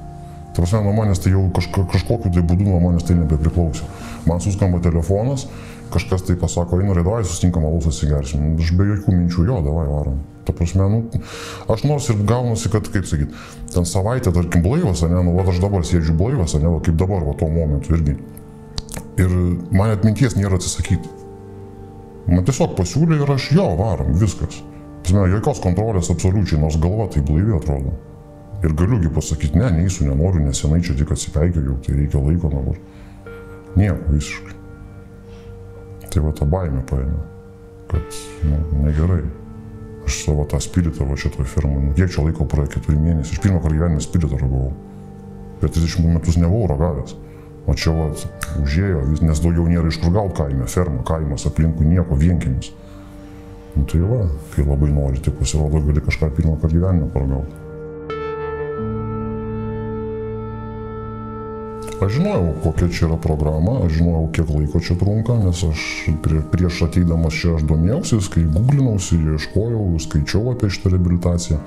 Tai 0.52 0.66
prasme, 0.66 0.82
nuo 0.84 0.94
manęs 0.96 1.22
tai 1.24 1.32
jau 1.32 1.46
kažko, 1.56 1.86
kažkokiu 1.94 2.32
tai 2.36 2.44
būdu 2.44 2.66
nuo 2.68 2.80
manęs 2.84 3.06
tai 3.08 3.16
nebepriklausė. 3.16 3.86
Man 4.28 4.42
suskamba 4.44 4.82
telefonas, 4.84 5.46
kažkas 5.94 6.26
tai 6.28 6.36
pasako, 6.40 6.82
einu 6.82 6.96
redovai, 6.98 7.24
susitinkam 7.24 7.64
alaus 7.70 7.88
atsigersim. 7.88 8.58
Aš 8.60 8.74
be 8.76 8.90
jokių 8.90 9.16
minčių, 9.16 9.46
jo, 9.48 9.62
davai 9.64 9.86
varom. 9.88 10.20
Ta 10.44 10.56
prasme, 10.58 10.90
nu, 10.92 11.24
aš 11.72 11.86
nors 11.88 12.10
ir 12.12 12.20
gaunasi, 12.28 12.72
kad, 12.74 12.90
kaip 12.92 13.08
sakyt, 13.08 13.40
ten 13.72 13.88
savaitę, 13.88 14.34
tarkim, 14.36 14.64
blaivas, 14.66 15.06
ne, 15.08 15.24
nu, 15.24 15.38
va, 15.38 15.48
aš 15.48 15.64
dabar 15.64 15.88
sėdžiu 15.88 16.18
blaivas, 16.20 16.58
ne, 16.60 16.68
va, 16.68 16.84
kaip 16.84 17.00
dabar, 17.00 17.24
va, 17.28 17.38
tuo 17.40 17.48
momentu 17.52 17.96
irgi. 17.96 18.18
Ir 19.22 19.34
man 19.72 19.96
atminties 19.96 20.36
nėra 20.36 20.60
atsisakyti. 20.60 21.16
Man 22.28 22.44
tiesiog 22.48 22.76
pasiūlė 22.76 23.24
ir 23.24 23.36
aš 23.40 23.52
jo 23.56 23.72
varom, 23.80 24.16
viskas. 24.20 24.60
Prasme, 25.02 25.28
jokios 25.32 25.64
kontrolės 25.64 26.12
absoliučiai, 26.14 26.60
nors 26.60 26.80
galva 26.82 27.08
tai 27.14 27.24
blaivi 27.26 27.56
atrodo. 27.56 27.96
Ir 28.62 28.74
galiugi 28.78 29.10
pasakyti, 29.10 29.58
ne, 29.58 29.72
neįsiu, 29.74 30.06
nenoriu, 30.06 30.44
nes 30.46 30.60
senai 30.62 30.84
čia 30.86 30.94
tik 30.98 31.12
atsipeikiau, 31.16 31.80
tai 31.82 31.96
reikia 31.98 32.22
laiko 32.22 32.52
dabar. 32.52 32.76
Nieko 33.74 34.14
visiškai. 34.14 34.58
Tai 36.12 36.24
va 36.28 36.34
ta 36.38 36.46
baimė 36.46 36.84
paėmė, 36.90 37.22
kad 37.90 38.20
nu, 38.46 38.60
negerai. 38.84 39.24
Aš 40.06 40.20
savo 40.26 40.46
tą 40.50 40.60
spiritą 40.62 41.08
va 41.10 41.18
šitoj 41.18 41.48
firmai, 41.50 41.88
nu, 41.88 41.96
kiek 41.98 42.14
čia 42.14 42.26
laiko 42.26 42.46
praėjo, 42.50 42.76
keturi 42.76 43.00
mėnesiai. 43.00 43.38
Aš 43.38 43.42
pirmą 43.42 43.62
kartą 43.64 43.80
gyvenime 43.80 44.04
spiritą 44.04 44.38
ragavau. 44.38 44.72
Per 45.62 45.74
30 45.74 46.14
metus 46.14 46.38
nebuvau 46.42 46.70
ragavęs. 46.74 47.16
O 47.70 47.78
čia 47.78 47.94
va, 47.96 48.10
užėjo, 48.62 49.02
nes 49.22 49.42
daugiau 49.42 49.68
nėra 49.70 49.90
iš 49.90 50.02
kur 50.02 50.14
gauti 50.14 50.38
kaime, 50.42 50.70
ferma, 50.70 51.02
kaimas, 51.08 51.46
aplinkui 51.50 51.86
nieko, 51.90 52.18
vienkimis. 52.18 52.74
Nu, 53.78 53.86
tai 53.88 54.02
va, 54.04 54.26
kai 54.54 54.66
labai 54.68 54.90
nori, 54.94 55.22
tai 55.24 55.34
pasirodo, 55.38 55.82
gali 55.86 56.04
kažką 56.04 56.34
pirmą 56.38 56.58
kartą 56.62 56.76
gyvenime 56.76 57.10
paragauti. 57.14 57.61
Aš 62.02 62.16
žinojau, 62.18 62.54
kokia 62.64 62.88
čia 62.90 63.04
yra 63.06 63.16
programa, 63.22 63.76
aš 63.86 64.00
žinojau, 64.00 64.24
kiek 64.34 64.50
laiko 64.50 64.80
čia 64.82 64.96
trunka, 64.98 65.36
nes 65.38 65.60
aš 65.68 65.82
prie, 66.26 66.40
prieš 66.50 66.80
ateidamas 66.88 67.36
čia 67.38 67.54
aš 67.60 67.66
domėjausi, 67.70 68.18
kai 68.34 68.46
googlinausi, 68.50 69.20
ieškojau, 69.36 69.84
skaičiau 70.02 70.50
apie 70.50 70.72
šitą 70.74 70.96
rehabilitaciją. 70.96 71.60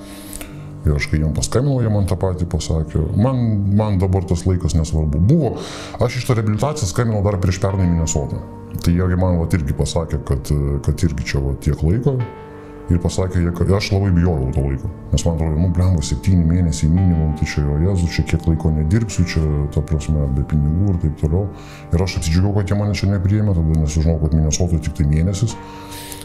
Ir 0.84 0.96
aš 0.98 1.06
kai 1.12 1.22
jam 1.22 1.30
paskambinau, 1.38 1.78
jie 1.80 1.92
man 1.94 2.10
tą 2.10 2.18
patį 2.18 2.48
pasakė. 2.50 3.04
Man, 3.14 3.38
man 3.78 4.00
dabar 4.02 4.26
tas 4.26 4.42
laikas 4.44 4.74
nesvarbu. 4.74 5.22
Buvo, 5.22 5.54
aš 6.02 6.18
iš 6.18 6.26
tą 6.26 6.36
rehabilitaciją 6.40 6.90
skambinau 6.90 7.22
dar 7.22 7.38
prieš 7.38 7.62
pernai 7.62 7.86
Minnesotą. 7.86 8.42
Tai 8.82 8.92
jie 8.92 9.20
man 9.20 9.38
vat, 9.38 9.54
irgi 9.54 9.78
pasakė, 9.78 10.18
kad, 10.26 10.50
kad 10.82 11.06
irgi 11.06 11.30
čia 11.30 11.44
vat, 11.46 11.62
tiek 11.62 11.78
laiko, 11.86 12.18
ir 12.92 13.00
pasakė, 13.00 13.42
kad 13.56 13.70
aš 13.78 13.90
labai 13.94 14.10
bijojau 14.14 14.50
to 14.54 14.64
laiko. 14.66 14.90
Nes 15.12 15.24
man 15.24 15.38
atrodo, 15.38 15.56
nu, 15.60 15.70
blemba, 15.74 16.02
septyni 16.04 16.44
mėnesiai 16.44 16.90
minimum, 16.92 17.34
tai 17.38 17.48
čia 17.48 17.64
jo 17.64 17.78
jezu, 17.86 18.10
čia 18.16 18.24
kiek 18.32 18.48
laiko 18.50 18.72
nedirbsiu, 18.74 19.24
čia, 19.30 19.44
ta 19.74 19.82
prasme, 19.88 20.26
be 20.36 20.44
pinigų 20.50 20.92
ir 20.92 21.00
taip 21.06 21.16
toliau. 21.22 21.46
Ir 21.94 22.04
aš 22.04 22.18
atsidžiaugiau, 22.20 22.56
kad 22.58 22.72
jie 22.72 22.80
mane 22.80 22.98
čia 22.98 23.10
nepriėmė, 23.12 23.56
tada 23.56 23.80
nesužinau, 23.80 24.18
kad 24.22 24.36
Minnesota 24.36 24.80
tik 24.84 24.98
tai 25.00 25.08
mėnesis. 25.08 25.56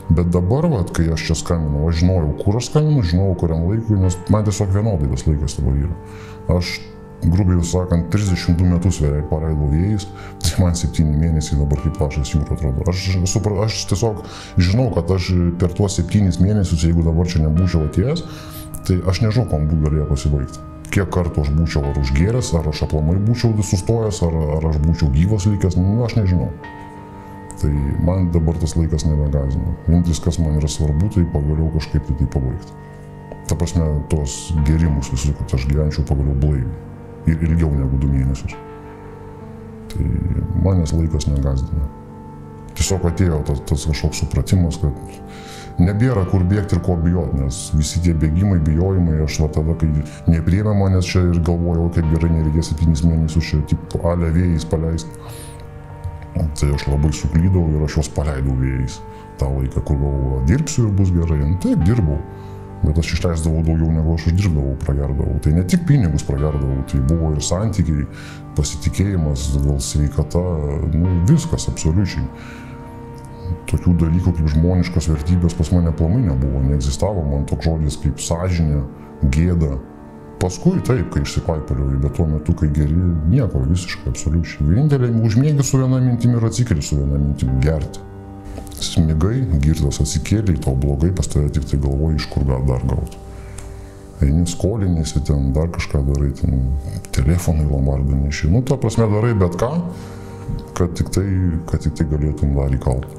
Bet 0.09 0.31
dabar, 0.33 0.65
vat, 0.71 0.89
kai 0.95 1.05
aš 1.13 1.27
čia 1.27 1.35
skambinau, 1.37 1.85
aš 1.87 2.01
žinojau, 2.01 2.31
kur 2.41 2.57
aš 2.57 2.71
skambinu, 2.71 3.05
žinojau, 3.05 3.35
kuriam 3.43 3.67
laikui, 3.69 3.99
nes 4.01 4.17
man 4.33 4.47
tiesiog 4.47 4.71
vienodai 4.73 5.11
tas 5.11 5.27
laikas 5.29 5.59
dabar 5.59 5.75
yra. 5.77 5.97
Aš 6.55 6.79
grubiai 7.23 7.63
sakant, 7.65 8.07
32 8.13 8.67
metus 8.69 8.99
vėliau 9.03 9.25
paleidau 9.29 9.67
vėjais, 9.71 10.07
tai 10.43 10.63
man 10.63 10.77
7 10.77 11.03
mėnesiai 11.19 11.59
dabar 11.59 11.81
kaip 11.83 11.99
lašas 11.99 12.31
jūra 12.33 12.55
atrodo. 12.55 12.85
Aš, 12.87 13.09
supra, 13.27 13.65
aš 13.65 13.83
tiesiog 13.91 14.23
žinau, 14.57 14.87
kad 14.95 15.11
aš 15.15 15.31
per 15.59 15.75
tuos 15.75 15.99
7 15.99 16.39
mėnesius, 16.39 16.85
jeigu 16.87 17.03
dabar 17.05 17.27
čia 17.27 17.43
nebūčiau 17.43 17.89
atėjęs, 17.89 18.25
tai 18.87 18.99
aš 19.11 19.23
nežinau, 19.25 19.47
kam 19.51 19.67
būtų 19.67 19.85
galėjo 19.87 20.09
pasibaigti. 20.13 20.65
Kiek 20.89 21.11
kartų 21.13 21.43
aš 21.43 21.53
būčiau 21.53 21.85
ar 21.85 21.99
užgėręs, 22.01 22.53
ar 22.57 22.71
aš 22.71 22.85
aplamai 22.87 23.19
būčiau 23.21 23.53
sustojęs, 23.61 24.23
ar, 24.25 24.39
ar 24.57 24.69
aš 24.71 24.79
būčiau 24.87 25.11
gyvas 25.13 25.45
likęs, 25.51 25.77
nu, 25.77 25.99
aš 26.07 26.17
nežinau. 26.17 26.49
Tai 27.59 27.69
man 28.07 28.29
dabar 28.31 28.55
tas 28.57 28.77
laikas 28.79 29.03
nebegazina. 29.05 29.75
Vienintelis, 29.85 30.23
kas 30.23 30.39
man 30.39 30.55
yra 30.57 30.71
svarbu, 30.71 31.11
tai 31.13 31.27
pagaliau 31.33 31.67
kažkaip 31.75 32.07
tai, 32.07 32.15
tai 32.23 32.29
pabaigti. 32.39 32.77
Ta 33.51 33.57
prasme, 33.59 33.85
tos 34.09 34.45
gerimus 34.65 35.11
visus, 35.11 35.35
kad 35.35 35.59
aš 35.59 35.67
gyvenčiau 35.67 36.07
pagaliau 36.07 36.37
blaiviai 36.39 36.88
ir 37.33 37.45
ilgiau 37.47 37.71
negu 37.75 37.99
du 38.01 38.09
mėnesius. 38.11 38.55
Tai 39.89 40.09
manęs 40.65 40.93
laikas 40.93 41.29
negazdina. 41.29 41.87
Tiesiog 42.77 43.05
atėjo 43.09 43.41
tas, 43.47 43.61
tas 43.67 43.85
kažkoks 43.89 44.21
supratimas, 44.23 44.77
kad 44.79 45.79
nebėra 45.81 46.25
kur 46.29 46.43
bėgti 46.47 46.77
ir 46.77 46.83
ko 46.85 46.95
bijoti, 46.99 47.41
nes 47.41 47.59
visi 47.75 48.01
tie 48.05 48.13
bėgimai, 48.17 48.59
bijojimai, 48.63 49.19
aš 49.25 49.39
va 49.43 49.49
tada, 49.57 49.75
kai 49.79 49.89
nepriemė 50.31 50.75
manęs 50.77 51.09
čia 51.09 51.25
ir 51.27 51.41
galvojau, 51.45 51.89
kaip 51.95 52.09
gerai 52.13 52.31
nereikės 52.37 52.73
7 52.75 53.07
mėnesius 53.09 53.51
čia 53.51 53.61
tipo 53.71 54.03
ale 54.11 54.31
vėjais 54.35 54.67
paleisti. 54.69 55.29
Tai 56.59 56.69
aš 56.75 56.85
labai 56.87 57.11
suklydau 57.15 57.65
ir 57.73 57.83
aš 57.87 57.99
juos 57.99 58.11
paleidau 58.15 58.55
vėjais. 58.59 58.99
tą 59.39 59.47
laiką, 59.47 59.81
kur 59.87 59.95
galvoju, 59.95 60.39
dirbsiu 60.47 60.81
ir 60.87 60.95
bus 60.97 61.11
gerai. 61.15 61.37
Nu, 61.39 61.55
taip, 61.63 61.79
dirbau 61.87 62.17
bet 62.83 62.99
aš 62.99 63.13
išleisdavau 63.17 63.63
daugiau 63.65 63.91
negu 63.91 64.13
aš 64.15 64.29
uždirbdavau, 64.31 64.77
pragerdavau. 64.85 65.35
Tai 65.43 65.53
ne 65.55 65.65
tik 65.67 65.83
pinigus 65.87 66.23
pragerdavau, 66.27 66.79
tai 66.87 67.01
buvo 67.09 67.33
ir 67.35 67.43
santykiai, 67.43 68.07
pasitikėjimas, 68.57 69.49
gal 69.65 69.77
sveikata, 69.83 70.43
nu, 70.95 71.19
viskas 71.29 71.69
absoliučiai. 71.71 72.25
Tokių 73.69 73.95
dalykų 73.99 74.33
kaip 74.37 74.49
žmoniškos 74.53 75.09
vertybės 75.09 75.55
pas 75.57 75.71
mane 75.73 75.93
planai 75.97 76.23
nebuvo, 76.27 76.61
neegzistavo 76.67 77.23
man 77.25 77.47
toks 77.49 77.65
žodis 77.65 77.97
kaip 78.01 78.21
sąžinė, 78.21 78.83
gėda. 79.33 79.77
Paskui 80.39 80.79
taip, 80.87 81.09
kai 81.11 81.25
išsipaipaliau, 81.25 81.97
bet 81.99 82.13
tuo 82.15 82.27
metu, 82.29 82.53
kai 82.55 82.69
geri, 82.71 82.95
nieko 83.27 83.59
visiškai, 83.65 84.13
absoliučiai. 84.13 84.69
Vienintelė 84.69 85.09
užmėgi 85.27 85.65
su 85.67 85.81
viena 85.81 85.99
mintimi 85.99 86.39
ir 86.39 86.47
atsikeli 86.47 86.85
su 86.85 87.01
viena 87.01 87.19
mintimi- 87.19 87.59
gerti 87.65 88.05
smigai, 88.85 89.41
girtas 89.63 89.99
atsikėlė, 90.03 90.57
tau 90.63 90.75
blogai, 90.79 91.11
pas 91.15 91.27
tave 91.29 91.49
tik 91.53 91.67
tai 91.69 91.79
galvoji, 91.81 92.19
iš 92.19 92.27
kur 92.33 92.45
gal 92.47 92.65
dar 92.67 92.83
gauti. 92.89 93.19
Eini 94.25 94.43
skolinėsi, 94.51 95.21
ten 95.27 95.53
dar 95.55 95.69
kažką 95.71 96.01
darai, 96.09 96.33
ten 96.35 96.65
telefonai 97.15 97.67
lombardą 97.69 98.17
neši. 98.19 98.49
Nu, 98.51 98.63
ta 98.67 98.75
prasme 98.79 99.07
darai 99.11 99.31
bet 99.39 99.55
ką, 99.61 99.71
kad 100.75 100.93
tik 100.99 101.11
tai, 101.15 101.25
kad 101.71 101.85
tik 101.85 101.95
tai 101.99 102.07
galėtum 102.11 102.57
dar 102.57 102.75
įkalti. 102.75 103.15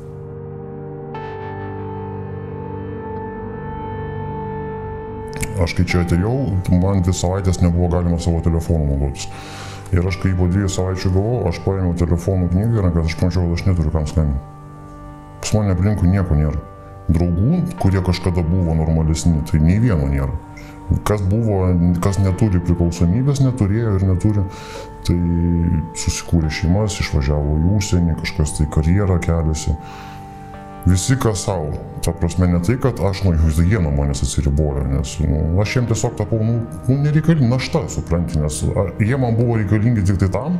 Aš 5.60 5.74
kai 5.76 5.84
čia 5.84 6.04
atėjau, 6.06 6.36
man 6.80 7.02
dvi 7.04 7.12
savaitės 7.16 7.60
nebuvo 7.60 7.90
galima 7.92 8.16
savo 8.20 8.40
telefonu 8.44 8.94
naudotis. 8.94 9.26
Ir 9.92 10.06
aš 10.06 10.20
kai 10.22 10.30
po 10.38 10.46
dviejų 10.48 10.70
savaičių 10.70 11.10
gavau, 11.16 11.42
aš 11.50 11.58
paėmiau 11.64 11.96
telefonų 11.98 12.48
knygą 12.54 12.86
ir 12.86 13.04
aš 13.04 13.18
pamačiau, 13.20 13.48
kad 13.48 13.58
aš 13.58 13.68
neturiu 13.68 13.92
kam 13.96 14.08
skambinti. 14.08 14.59
Pas 15.40 15.54
mane 15.56 15.74
aplinkui 15.74 16.10
nieko 16.10 16.36
nėra. 16.36 16.60
Draugų, 17.10 17.64
kurie 17.80 18.02
kažkada 18.06 18.44
buvo 18.46 18.76
normalesni, 18.78 19.40
tai 19.50 19.58
nei 19.62 19.80
vieno 19.82 20.06
nėra. 20.10 20.36
Kas 21.06 21.22
buvo, 21.22 21.62
kas 22.02 22.18
neturi 22.18 22.60
priklausomybės, 22.66 23.42
neturėjo 23.44 23.96
ir 23.98 24.06
neturi, 24.08 24.44
tai 25.06 25.18
susikūrė 25.98 26.50
šeimas, 26.52 26.98
išvažiavo 27.02 27.58
į 27.60 27.74
užsienį, 27.78 28.16
kažkas 28.22 28.56
tai 28.58 28.66
karjerą 28.74 29.20
keliasi. 29.22 29.76
Visi 30.88 31.16
kas 31.20 31.44
savo. 31.44 31.76
Ta 32.00 32.12
prasme, 32.16 32.46
ne 32.48 32.58
tai, 32.64 32.78
kad 32.80 33.00
aš 33.04 33.20
nuo 33.26 33.34
jų, 33.36 33.66
jie 33.68 33.80
nuo 33.84 33.90
manęs 33.92 34.22
atsiribojo, 34.24 34.86
nes 34.88 35.10
nu, 35.20 35.40
aš 35.60 35.74
jiems 35.76 35.90
tiesiog 35.90 36.14
tapau, 36.16 36.38
nu, 36.40 36.62
nu 36.88 36.96
nereikalinga 37.02 37.50
našta, 37.58 37.82
supranti, 37.92 38.40
nes 38.40 38.62
jie 38.64 39.18
man 39.20 39.36
buvo 39.36 39.58
reikalingi 39.60 40.06
tik 40.08 40.22
tai 40.22 40.30
tam, 40.32 40.56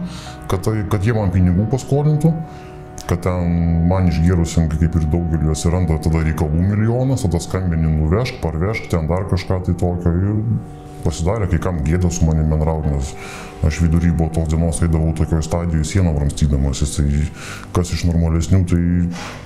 kad, 0.52 0.60
tai, 0.66 0.82
kad 0.92 1.06
jie 1.08 1.16
man 1.16 1.32
pinigų 1.32 1.64
paskolintų, 1.72 2.34
kad 3.10 3.24
ten 3.26 3.54
man 3.90 4.06
išgėrusiam, 4.10 4.68
kaip 4.70 4.94
ir 4.96 5.06
daugeliu 5.10 5.50
atsiranda 5.54 5.98
tada 6.02 6.22
reikalų 6.22 6.62
milijonas, 6.70 7.24
tada 7.26 7.40
skambini 7.42 7.90
nuvežk, 7.90 8.38
parvežk, 8.44 8.86
ten 8.92 9.10
dar 9.10 9.26
kažką 9.30 9.64
tai 9.66 9.74
tokio 9.74 10.12
ir 10.14 10.44
pasidarė, 11.04 11.48
kai 11.50 11.60
kam 11.64 11.80
gėda 11.84 12.10
su 12.12 12.26
manimi 12.26 12.50
bendrauti, 12.52 12.92
nes 12.92 13.12
aš 13.66 13.80
vidury 13.84 14.12
buvo 14.16 14.30
tos 14.34 14.50
dienos, 14.52 14.80
eidavau 14.84 15.14
tokioje 15.16 15.46
stadijoje 15.46 15.88
sieną 15.88 16.12
ramstydamas, 16.18 16.82
tai 16.96 17.06
kas 17.76 17.92
iš 17.96 18.04
normalesnių, 18.08 18.60
tai 18.68 18.82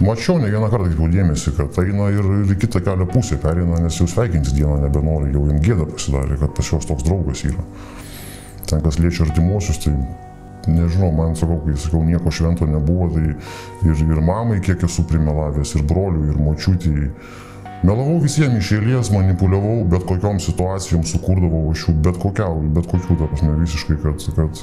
mačiau 0.06 0.40
ne 0.42 0.50
vieną 0.50 0.70
kartą 0.72 0.90
kaip 0.90 1.14
dėmesį, 1.14 1.54
kad 1.58 1.80
eina 1.84 2.10
ir, 2.14 2.30
ir 2.42 2.58
kitą 2.60 2.82
kelią 2.84 3.08
pusę 3.10 3.38
perina, 3.42 3.80
nes 3.82 4.00
jau 4.00 4.08
sveikintis 4.10 4.54
dieną 4.58 4.80
nebenori, 4.84 5.32
jau 5.34 5.46
jam 5.50 5.62
gėda 5.62 5.88
pasidarė, 5.94 6.38
kad 6.42 6.54
pas 6.58 6.74
juos 6.74 6.90
toks 6.90 7.06
draugas 7.06 7.46
yra. 7.46 7.66
Ten 8.68 8.82
kas 8.84 8.98
liečia 8.98 9.26
artimuosius, 9.28 9.82
tai 9.84 9.94
nežinau, 10.70 11.10
man 11.14 11.34
sakau, 11.38 11.58
kai 11.64 11.76
sakau, 11.80 12.02
nieko 12.06 12.32
švento 12.34 12.66
nebuvo, 12.68 13.08
tai 13.14 13.32
ir, 13.88 14.04
ir 14.04 14.20
mamai 14.24 14.60
kiek 14.64 14.84
esu 14.86 15.04
primelavęs, 15.08 15.74
ir 15.78 15.86
broliui, 15.88 16.30
ir 16.32 16.40
močiutį. 16.40 16.94
Melavau 17.84 18.16
visiems 18.22 18.62
iš 18.62 18.70
eilės, 18.78 19.10
manipuliavau, 19.12 19.82
bet 19.92 20.06
kokiom 20.08 20.38
situacijom 20.40 21.02
sukurdavau 21.08 21.66
aš 21.72 21.88
jų, 21.88 21.96
bet 22.06 22.20
kokiau, 22.22 22.62
bet 22.76 22.88
kokių, 22.88 23.18
ta 23.20 23.28
prasme, 23.28 23.56
visiškai, 23.60 23.98
kad, 24.04 24.24
kad, 24.38 24.62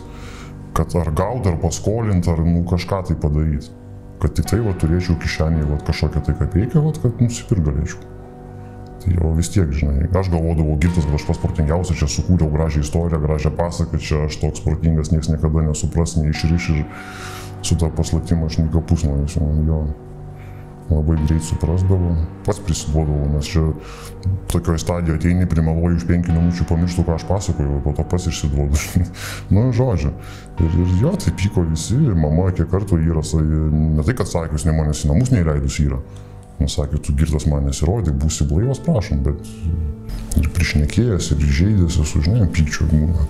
kad 0.79 0.95
ar 1.03 1.11
gaut, 1.19 1.45
ar 1.51 1.59
paskolint, 1.61 2.31
ar 2.31 2.41
nu, 2.47 2.63
kažką 2.71 3.03
tai 3.11 3.19
padaryti. 3.21 3.75
Kad 4.21 4.37
tik 4.37 4.49
tai 4.49 4.63
va, 4.65 4.73
turėčiau 4.77 5.19
kišenėje 5.21 5.69
va, 5.69 5.77
kažkokią 5.85 6.25
tai 6.25 6.37
kapeiką, 6.41 6.81
va, 6.81 6.95
kad 6.97 7.21
nusipirk 7.21 7.69
galėčiau. 7.69 8.20
Tai 9.01 9.15
jau 9.15 9.31
vis 9.33 9.49
tiek, 9.49 9.71
žinai, 9.73 10.05
aš 10.13 10.29
galvodavau 10.29 10.75
girtas, 10.77 11.07
kad 11.07 11.17
aš 11.17 11.25
pats 11.25 11.41
protingiausias, 11.41 11.97
čia 11.97 12.09
sukūriau 12.11 12.51
gražią 12.53 12.83
istoriją, 12.85 13.21
gražią 13.23 13.51
pasaką, 13.57 13.97
čia 13.97 14.27
aš 14.27 14.37
toks 14.43 14.61
protingas, 14.65 15.09
niekas 15.13 15.31
niekada 15.33 15.65
nesupras, 15.65 16.13
neišriš 16.19 16.69
ir 16.75 16.85
su 17.65 17.77
tą 17.81 17.89
paslaptimą 17.97 18.49
aš 18.49 18.61
nieko 18.61 18.85
pusnuojas. 18.85 19.39
Jo 19.65 19.83
labai 20.91 21.15
greit 21.25 21.43
suprasdavau, 21.43 22.15
pats 22.45 22.59
prisiduodavau, 22.65 23.29
nes 23.31 23.47
čia 23.47 23.63
tokioje 24.51 24.81
stadijoje 24.83 25.19
ateini, 25.19 25.47
primeluoji 25.49 26.01
už 26.01 26.07
penkių 26.09 26.35
minučių, 26.35 26.67
pamirštų, 26.69 27.05
ką 27.07 27.15
aš 27.15 27.27
pasakoju, 27.29 27.79
po 27.85 27.93
to 27.97 28.05
pats 28.11 28.27
išsiduodu. 28.31 28.81
nu, 29.55 29.69
žodžiu. 29.75 30.11
Ir, 30.59 30.75
ir 30.83 30.97
jo, 31.01 31.13
tai 31.21 31.33
pyko 31.37 31.63
visi, 31.69 31.97
mama 31.97 32.49
kiek 32.55 32.69
kartų 32.71 32.99
yra, 33.05 33.23
ne 33.71 34.03
tai, 34.03 34.17
kad 34.17 34.29
sakius, 34.29 34.67
ne 34.67 34.75
manęs 34.75 35.05
į 35.05 35.13
namus 35.13 35.31
neįleidus 35.33 35.79
yra. 35.85 36.01
Sakė, 36.69 36.99
tu 37.01 37.13
girtas 37.17 37.47
man 37.49 37.65
nesirodė, 37.65 38.13
būsi 38.13 38.45
blaivas, 38.49 38.81
prašom, 38.85 39.23
bet 39.25 40.39
ir 40.39 40.49
priešnekėjęs, 40.55 41.31
ir 41.35 41.45
žaidęs 41.59 41.99
esu, 42.03 42.21
žinai, 42.25 42.47
pykčio 42.53 42.87
būna. 42.91 43.27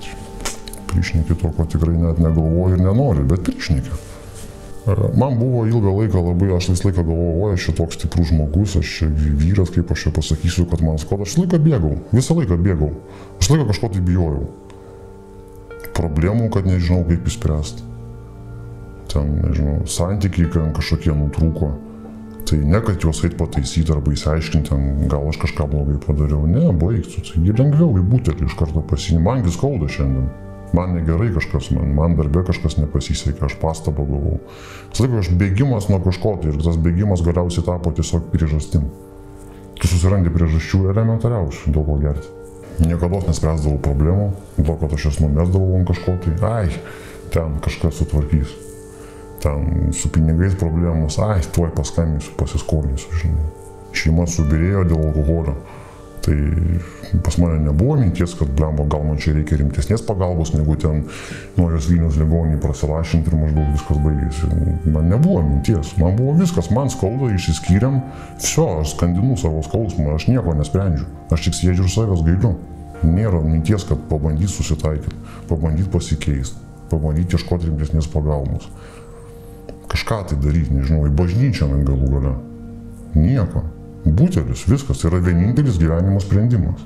Priešnekė 0.92 1.38
to, 1.40 1.52
ko 1.56 1.66
tikrai 1.72 1.96
net 1.96 2.20
negalvoju 2.20 2.78
ir 2.78 2.84
nenoriu, 2.84 3.26
bet 3.30 3.46
priešnekė. 3.48 4.00
Man 5.16 5.38
buvo 5.38 5.68
ilgą 5.70 5.94
laiką 5.94 6.24
labai, 6.26 6.50
aš 6.56 6.72
visą 6.72 6.88
laiką 6.90 7.04
galvojau, 7.06 7.36
o 7.38 7.52
aš 7.54 7.68
čia 7.68 7.76
toks 7.78 8.00
stiprus 8.00 8.32
žmogus, 8.32 8.74
aš 8.80 8.96
čia 8.98 9.10
vyras, 9.14 9.70
kaip 9.76 9.94
aš 9.94 10.08
čia 10.08 10.14
pasakysiu, 10.16 10.66
kad 10.72 10.82
man 10.82 10.98
skauda. 11.02 11.28
Aš 11.28 11.36
visą 11.36 11.46
laiką 11.46 11.62
bėgau, 11.68 11.94
visą 12.12 12.38
laiką 12.40 12.58
bėgau. 12.58 12.90
Aš 13.38 13.46
visą 13.46 13.60
laiką 13.60 13.70
kažko 13.70 13.92
tai 13.94 14.02
bijojau. 14.10 14.50
Problemų, 15.98 16.50
kad 16.56 16.66
nežinau, 16.66 17.04
kaip 17.06 17.30
įspręsti. 17.30 17.86
Ten, 19.14 19.32
nežinau, 19.44 19.78
santykiai, 19.86 20.50
kažkokie 20.50 21.14
nutrūko 21.14 21.76
Tai 22.52 22.60
ne, 22.68 22.80
kad 22.84 23.00
juos 23.00 23.22
eit 23.24 23.38
pataisyti 23.40 23.94
arba 23.96 24.12
įsiaiškinti, 24.12 24.76
gal 25.08 25.24
aš 25.30 25.38
kažką 25.40 25.70
blogai 25.72 25.94
padariau. 26.04 26.44
Ne, 26.52 26.66
baigsiu. 26.76 27.22
Taigi 27.24 27.54
lengviau 27.56 27.94
į 27.96 28.02
butelį 28.12 28.50
iš 28.50 28.56
karto 28.60 28.82
pasiimti. 28.90 29.24
Mangi 29.24 29.54
skauda 29.56 29.88
šiandien. 29.88 30.26
Man 30.76 30.98
negerai 30.98 31.30
kažkas, 31.32 31.70
man, 31.72 31.94
man 31.96 32.18
darbė 32.20 32.44
kažkas 32.50 32.76
nepasisekė, 32.82 33.46
aš 33.48 33.56
pastabą 33.62 34.04
gavau. 34.10 34.34
Sakai, 34.92 35.22
aš 35.22 35.30
bėgimas 35.40 35.88
nuo 35.88 36.02
kažko 36.04 36.34
tai 36.42 36.52
ir 36.52 36.60
tas 36.60 36.80
bėgimas 36.80 37.24
galiausiai 37.24 37.64
tapo 37.70 37.94
tiesiog 37.96 38.28
priežastim. 38.34 38.90
Tu 39.80 39.88
susirandi 39.88 40.34
priežasčių 40.36 40.90
elementariausių, 40.92 41.72
dėl 41.72 41.86
ko 41.88 41.96
gerti. 42.04 42.34
Niekada 42.84 43.22
nespręsdavau 43.30 43.80
problemų, 43.88 44.28
dėl 44.58 44.68
to, 44.74 44.76
kad 44.84 44.98
aš 44.98 45.08
jas 45.08 45.22
numesdavau 45.24 45.80
ant 45.80 45.88
kažko 45.88 46.18
tai, 46.28 46.36
ai, 46.52 46.84
ten 47.32 47.56
kažkas 47.64 48.04
sutvarkys 48.04 48.60
ten 49.42 49.94
su 49.94 50.12
pinigais 50.14 50.56
problemos, 50.56 51.20
ai, 51.20 51.42
tuoj 51.54 51.74
paskambinsiu, 51.76 52.36
pasiskolinsiu, 52.38 53.14
žinai. 53.24 53.48
Šeima 53.92 54.28
subirėjo 54.30 54.86
dėl 54.88 55.08
alkoholio. 55.10 55.56
Tai 56.22 56.36
pas 57.26 57.38
mane 57.42 57.58
nebuvo 57.66 57.96
minties, 57.98 58.36
kad 58.38 58.50
blembo 58.54 58.84
gal 58.86 59.02
man 59.08 59.18
čia 59.18 59.34
reikia 59.34 59.58
rimtesnės 59.58 60.04
pagalbos, 60.06 60.52
negu 60.54 60.76
ten 60.80 61.02
nuojos 61.58 61.88
Vilnius 61.90 62.20
ligonį 62.22 62.60
prasilašinti 62.62 63.32
ir 63.32 63.40
maždaug 63.40 63.72
viskas 63.74 64.02
baigėsi. 64.04 64.52
Man 64.94 65.10
nebuvo 65.10 65.42
minties, 65.48 65.96
man 65.98 66.14
buvo 66.20 66.38
viskas, 66.38 66.70
man 66.70 66.94
skauda, 66.94 67.32
išsiskyrėm, 67.34 67.98
viso, 68.38 68.68
aš 68.84 68.94
skandinu 68.94 69.34
savo 69.42 69.66
skausmą, 69.66 70.14
aš 70.14 70.30
nieko 70.30 70.54
nesprendžiu, 70.62 71.10
aš 71.34 71.50
tik 71.50 71.58
sėdžiu 71.58 71.90
ir 71.90 71.94
savęs 71.98 72.24
gailiu. 72.30 72.54
Nėra 73.02 73.42
minties, 73.42 73.82
kad 73.90 74.06
pabandyti 74.12 74.54
susitaikyti, 74.54 75.18
pabandyti 75.50 75.90
pasikeisti, 75.90 76.62
pabandyti 76.94 77.34
ieškoti 77.34 77.72
rimtesnės 77.72 78.14
pagalbos 78.14 78.70
kažką 80.02 80.30
tai 80.30 80.38
daryti, 80.42 80.74
nežinau, 80.74 81.06
į 81.06 81.14
bažnyčią 81.14 81.68
man 81.70 81.86
galų 81.86 82.10
gale. 82.10 82.34
Nieko. 83.16 83.64
Butelis, 84.06 84.66
viskas, 84.66 85.02
tai 85.02 85.12
yra 85.12 85.20
vienintelis 85.22 85.78
gyvenimo 85.78 86.20
sprendimas. 86.20 86.82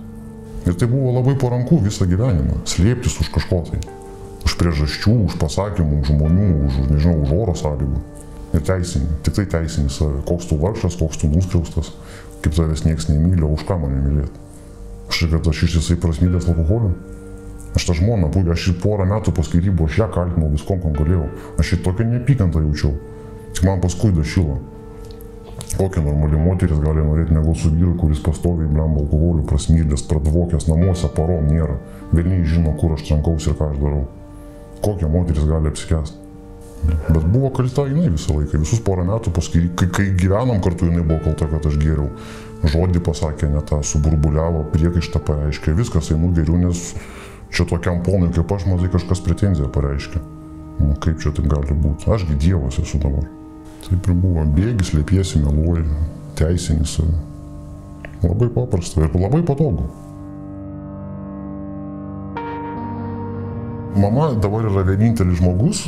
Ir 0.66 0.76
tai 0.76 0.88
buvo 0.90 1.14
labai 1.16 1.36
paranku 1.40 1.80
visą 1.80 2.06
gyvenimą, 2.06 2.66
slėptis 2.68 3.20
už 3.22 3.30
kažko 3.32 3.62
tai. 3.70 3.80
Už 4.46 4.58
priežasčių, 4.60 5.14
už 5.30 5.38
pasakymų, 5.40 6.02
už 6.02 6.12
žmonių, 6.12 6.50
už, 6.68 6.80
nežinau, 6.92 7.22
už 7.24 7.32
oro 7.34 7.56
sąlygų. 7.56 8.02
Ir 8.56 8.66
teisinį, 8.66 9.08
tik 9.24 9.38
tai 9.40 9.46
teisinį 9.56 9.90
save. 9.90 10.22
Koks 10.28 10.50
tu 10.50 10.58
vargšas, 10.60 10.98
koks 11.00 11.22
tu 11.22 11.30
nuskriaustas, 11.32 11.94
kaip 12.44 12.56
tavęs 12.58 12.84
niekas 12.86 13.08
nemylė, 13.10 13.48
už 13.48 13.64
ką 13.68 13.80
mane 13.80 14.02
mylėti. 14.04 14.44
Aš 15.10 15.28
kad 15.32 15.48
aš 15.54 15.64
ištisai 15.70 15.98
prasmylęs 16.02 16.50
alkoholiu. 16.52 16.94
Aš 17.76 17.90
tą 17.90 17.98
žmoną, 17.98 18.30
aš 18.54 18.70
ir 18.72 18.78
porą 18.80 19.06
metų 19.10 19.34
po 19.36 19.44
skirybų, 19.44 19.90
aš 19.90 20.00
ją 20.00 20.08
kaltinau 20.14 20.48
viskom, 20.54 20.80
kam 20.80 20.96
galėjau. 20.96 21.28
Aš 21.60 21.76
ir 21.76 21.84
tokią 21.84 22.08
neapykantą 22.08 22.64
jaučiau. 22.64 22.94
Tik 23.56 23.68
man 23.68 23.84
paskui 23.84 24.14
dašilo. 24.16 24.58
Kokia 25.76 26.02
normali 26.04 26.40
moteris 26.40 26.80
gali 26.80 27.04
norėti 27.04 27.36
negu 27.36 27.56
su 27.60 27.72
vyru, 27.74 27.98
kuris 28.00 28.22
pastoviai 28.24 28.70
blemba 28.72 29.02
alkoholiu, 29.04 29.44
prasmylės, 29.48 30.06
pradvokęs 30.08 30.70
namuose, 30.70 31.10
parom 31.16 31.50
nėra. 31.52 31.76
Velniai 32.16 32.46
žino, 32.48 32.72
kur 32.80 32.96
aš 32.96 33.10
trankausi 33.10 33.52
ir 33.52 33.58
ką 33.60 33.74
aš 33.74 33.82
darau. 33.82 34.06
Kokia 34.86 35.12
moteris 35.12 35.48
gali 35.50 35.72
apsikesti. 35.72 36.22
Bet 36.86 37.24
buvo 37.34 37.50
kalta 37.56 37.88
jinai 37.90 38.12
visą 38.14 38.38
laiką, 38.38 38.60
visus 38.62 38.82
porą 38.86 39.04
metų 39.08 39.34
paskui, 39.36 39.66
kai, 39.80 39.88
kai 39.92 40.10
gyvenom 40.20 40.62
kartu, 40.64 40.88
jinai 40.90 41.04
buvo 41.04 41.24
kalta, 41.26 41.48
kad 41.50 41.66
aš 41.68 41.80
geriau. 41.82 42.08
Žodį 42.66 43.02
pasakė, 43.06 43.50
ne 43.52 43.62
tą 43.68 43.82
suburbuliavo, 43.86 44.64
priekaištą 44.74 45.22
pareiškė, 45.28 45.74
viskas 45.78 46.12
einu 46.14 46.32
geriau, 46.36 46.60
nes 46.62 46.94
čia 47.52 47.66
tokiam 47.70 48.02
ponui 48.06 48.32
kaip 48.34 48.52
aš, 48.52 48.68
matai, 48.70 48.90
kažkas 48.94 49.24
pretenziją 49.26 49.70
pareiškia. 49.74 50.22
Nu, 50.80 50.94
kaip 51.00 51.22
čia 51.24 51.32
tai 51.36 51.46
gali 51.48 51.76
būti? 51.80 52.10
Ašgi 52.12 52.38
Dievas 52.40 52.80
esu 52.82 53.00
dabar. 53.00 53.28
Taip 53.86 54.08
ir 54.10 54.18
buvo. 54.18 54.44
Bėgis, 54.56 54.94
lėpiesi, 54.96 55.40
meluoji, 55.44 55.86
teisinis. 56.40 56.98
Labai 58.24 58.50
paprasta 58.52 59.06
ir 59.06 59.14
labai 59.16 59.44
patogu. 59.46 59.86
Mama 63.96 64.34
dabar 64.36 64.66
yra 64.68 64.84
vienintelis 64.84 65.40
žmogus, 65.40 65.86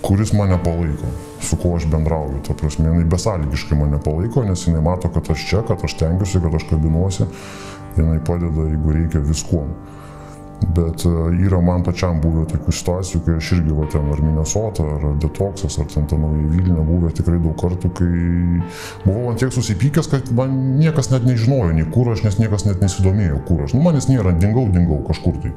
kuris 0.00 0.32
mane 0.32 0.56
palaiko, 0.64 1.10
su 1.44 1.58
kuo 1.60 1.74
aš 1.76 1.84
bendrauju. 1.92 2.38
Ta 2.46 2.54
prasme, 2.56 2.86
jinai 2.88 3.04
besąlygiškai 3.04 3.76
mane 3.76 4.00
palaiko, 4.00 4.46
nes 4.48 4.62
jinai 4.64 4.80
mato, 4.86 5.10
kad 5.12 5.28
aš 5.34 5.44
čia, 5.50 5.60
kad 5.68 5.84
aš 5.84 5.98
tengiuosi, 6.00 6.40
kad 6.40 6.56
aš 6.56 6.64
kabinuosi. 6.70 7.28
Jinai 7.98 8.22
padeda, 8.24 8.64
jeigu 8.70 8.94
reikia, 8.96 9.20
viskuom. 9.26 9.74
Bet 10.60 11.06
e, 11.06 11.10
yra 11.46 11.60
man 11.64 11.82
pačiam 11.86 12.18
buvę 12.20 12.44
tokių 12.50 12.72
situacijų, 12.74 13.20
kai 13.24 13.36
aš 13.38 13.48
irgi 13.56 13.76
va 13.76 13.86
ten 13.90 14.10
ar 14.12 14.20
Minnesota, 14.20 14.84
ar 14.84 15.06
Detoksas, 15.22 15.78
ar 15.80 15.88
ten 15.88 16.04
ta 16.10 16.18
nauja 16.20 16.50
Vilnių 16.52 16.84
buvę 16.84 17.12
tikrai 17.16 17.38
daug 17.40 17.56
kartų, 17.60 17.90
kai 17.96 18.10
buvau 19.06 19.30
ant 19.30 19.40
tiek 19.40 19.54
susipykęs, 19.56 20.10
kad 20.12 20.28
man 20.36 20.52
niekas 20.76 21.08
net 21.14 21.24
nežinojo, 21.24 21.72
nei 21.78 21.88
kur 21.94 22.12
aš, 22.12 22.26
nes 22.26 22.36
niekas 22.42 22.66
net 22.68 22.84
nesidomėjo, 22.84 23.40
kur 23.48 23.64
aš. 23.64 23.74
Nu, 23.76 23.80
manęs 23.86 24.10
nėra, 24.12 24.34
dingau, 24.36 24.66
dingau 24.74 25.00
kažkur 25.08 25.40
tai. 25.40 25.54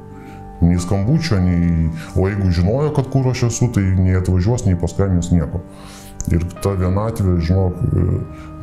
Nei 0.63 0.79
skambučio, 0.79 1.41
nei... 1.43 1.89
O 2.15 2.29
jeigu 2.29 2.53
žinojo, 2.55 2.93
kad 2.95 3.09
kur 3.11 3.27
aš 3.33 3.49
esu, 3.49 3.67
tai 3.75 3.83
nei 3.97 4.15
atvažiuos, 4.15 4.63
nei 4.69 4.79
paskambins 4.79 5.33
nieko. 5.35 5.59
Ir 6.31 6.43
ta 6.63 6.71
vienatvė, 6.79 7.35
žinok, 7.43 7.79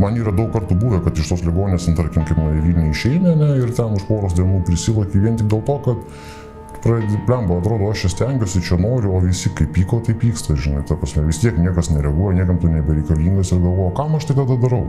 man 0.01 0.17
yra 0.17 0.33
daug 0.33 0.49
kartų 0.55 0.79
buvę, 0.81 1.03
kad 1.05 1.19
iš 1.21 1.35
tos 1.35 1.43
ligonės, 1.45 1.91
tarkim, 1.97 2.25
kaip 2.25 2.39
nuo 2.41 2.49
Vilnių 2.55 2.87
išeina 2.89 3.35
ne, 3.37 3.51
ir 3.61 3.75
ten 3.77 3.93
už 3.99 4.07
poros 4.09 4.37
dienų 4.39 4.63
prisilaki 4.65 5.21
vien 5.21 5.37
tik 5.37 5.51
dėl 5.53 5.61
to, 5.69 5.77
kad 5.85 6.07
pradedi, 6.81 7.19
blemba, 7.29 7.59
atrodo, 7.61 7.91
aš 7.93 8.07
čia 8.07 8.13
stengiuosi, 8.15 8.63
čia 8.65 8.79
noriu, 8.81 9.13
o 9.17 9.21
visi 9.21 9.53
kaip 9.57 9.75
pyko, 9.77 10.01
tai 10.07 10.17
pyksta, 10.17 10.57
žinai, 10.57 10.85
ta 10.89 10.97
prasme, 10.97 11.27
vis 11.29 11.43
tiek 11.43 11.59
niekas 11.61 11.93
nereaguoja, 11.93 12.39
niekam 12.41 12.61
tu 12.63 12.73
nebereikalingas 12.73 13.53
ir 13.53 13.61
galvoju, 13.61 13.93
kam 13.99 14.17
aš 14.17 14.31
tai 14.31 14.39
tada 14.41 14.57
darau. 14.65 14.87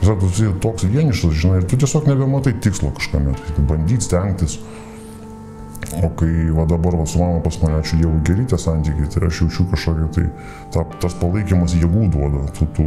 Tiesiog 0.00 0.20
tu 0.20 0.28
esi 0.28 0.50
toks 0.60 0.84
vienišas, 0.90 1.36
žinai, 1.40 1.62
ir 1.62 1.68
tu 1.70 1.78
tiesiog 1.80 2.08
nebematai 2.10 2.52
tikslo 2.60 2.92
kažkame, 2.98 3.32
tai 3.48 3.64
bandyti 3.70 4.04
stengtis. 4.04 4.58
O 6.02 6.10
kai 6.16 6.50
va 6.54 6.64
dabar 6.68 6.96
va, 6.96 7.06
su 7.06 7.20
mama 7.20 7.42
pas 7.44 7.58
mane, 7.62 7.80
ačiū 7.82 7.98
Dievui, 8.00 8.22
geri 8.26 8.46
tie 8.48 8.58
santykiai, 8.58 9.10
tai 9.12 9.26
aš 9.28 9.42
jaučiu 9.44 9.66
kažkokį 9.72 10.08
tai, 10.16 10.24
ta, 10.74 10.86
tas 11.02 11.16
palaikymas 11.20 11.76
jėgų 11.76 12.08
duoda. 12.14 12.46
Tu, 12.56 12.68
tu, 12.76 12.86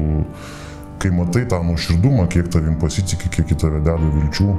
kai 1.02 1.14
matai 1.14 1.46
tą 1.50 1.62
nuoširdumą, 1.68 2.28
kiek 2.34 2.50
tavim 2.54 2.80
pasitikė, 2.82 3.32
kiek 3.38 3.54
į 3.54 3.60
tave 3.64 3.84
deda 3.86 4.12
vilčių, 4.18 4.50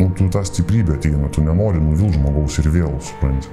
nu, 0.00 0.08
tu 0.16 0.30
tą 0.32 0.42
stiprybę 0.48 0.96
ateina, 0.96 1.28
tu 1.32 1.44
nenori 1.44 1.82
nuvil 1.82 2.14
žmogaus 2.16 2.58
ir 2.62 2.72
vėl, 2.72 2.96
supranti. 3.04 3.52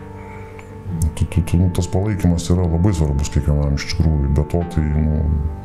Tu, 1.15 1.25
tu, 1.25 1.41
tu, 1.41 1.57
tas 1.75 1.87
palaikymas 1.89 2.45
yra 2.53 2.65
labai 2.67 2.93
svarbus 2.95 3.31
kiekvienam 3.33 3.75
iš 3.77 3.89
tikrųjų, 3.91 4.29
bet 4.37 4.49
to 4.53 4.61
tai 4.75 4.83
nu, 4.83 5.19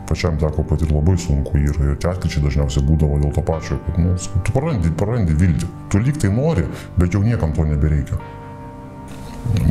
pačiam 0.08 0.38
teko 0.40 0.64
patirti 0.68 0.94
labai 0.94 1.18
sunku 1.20 1.60
ir 1.60 1.78
tie 2.00 2.10
atkryčiai 2.10 2.44
dažniausiai 2.46 2.84
būdavo 2.86 3.20
dėl 3.22 3.32
to 3.36 3.44
pačio, 3.44 3.78
kad 3.86 4.00
nu, 4.00 4.16
tu 4.46 4.56
prarandi, 4.56 4.92
prarandi 4.96 5.36
viltį. 5.36 5.70
Tu 5.92 6.02
lyg 6.04 6.20
tai 6.20 6.32
nori, 6.32 6.66
bet 6.96 7.16
jau 7.16 7.24
niekam 7.24 7.54
to 7.56 7.66
nebereikia. 7.68 8.20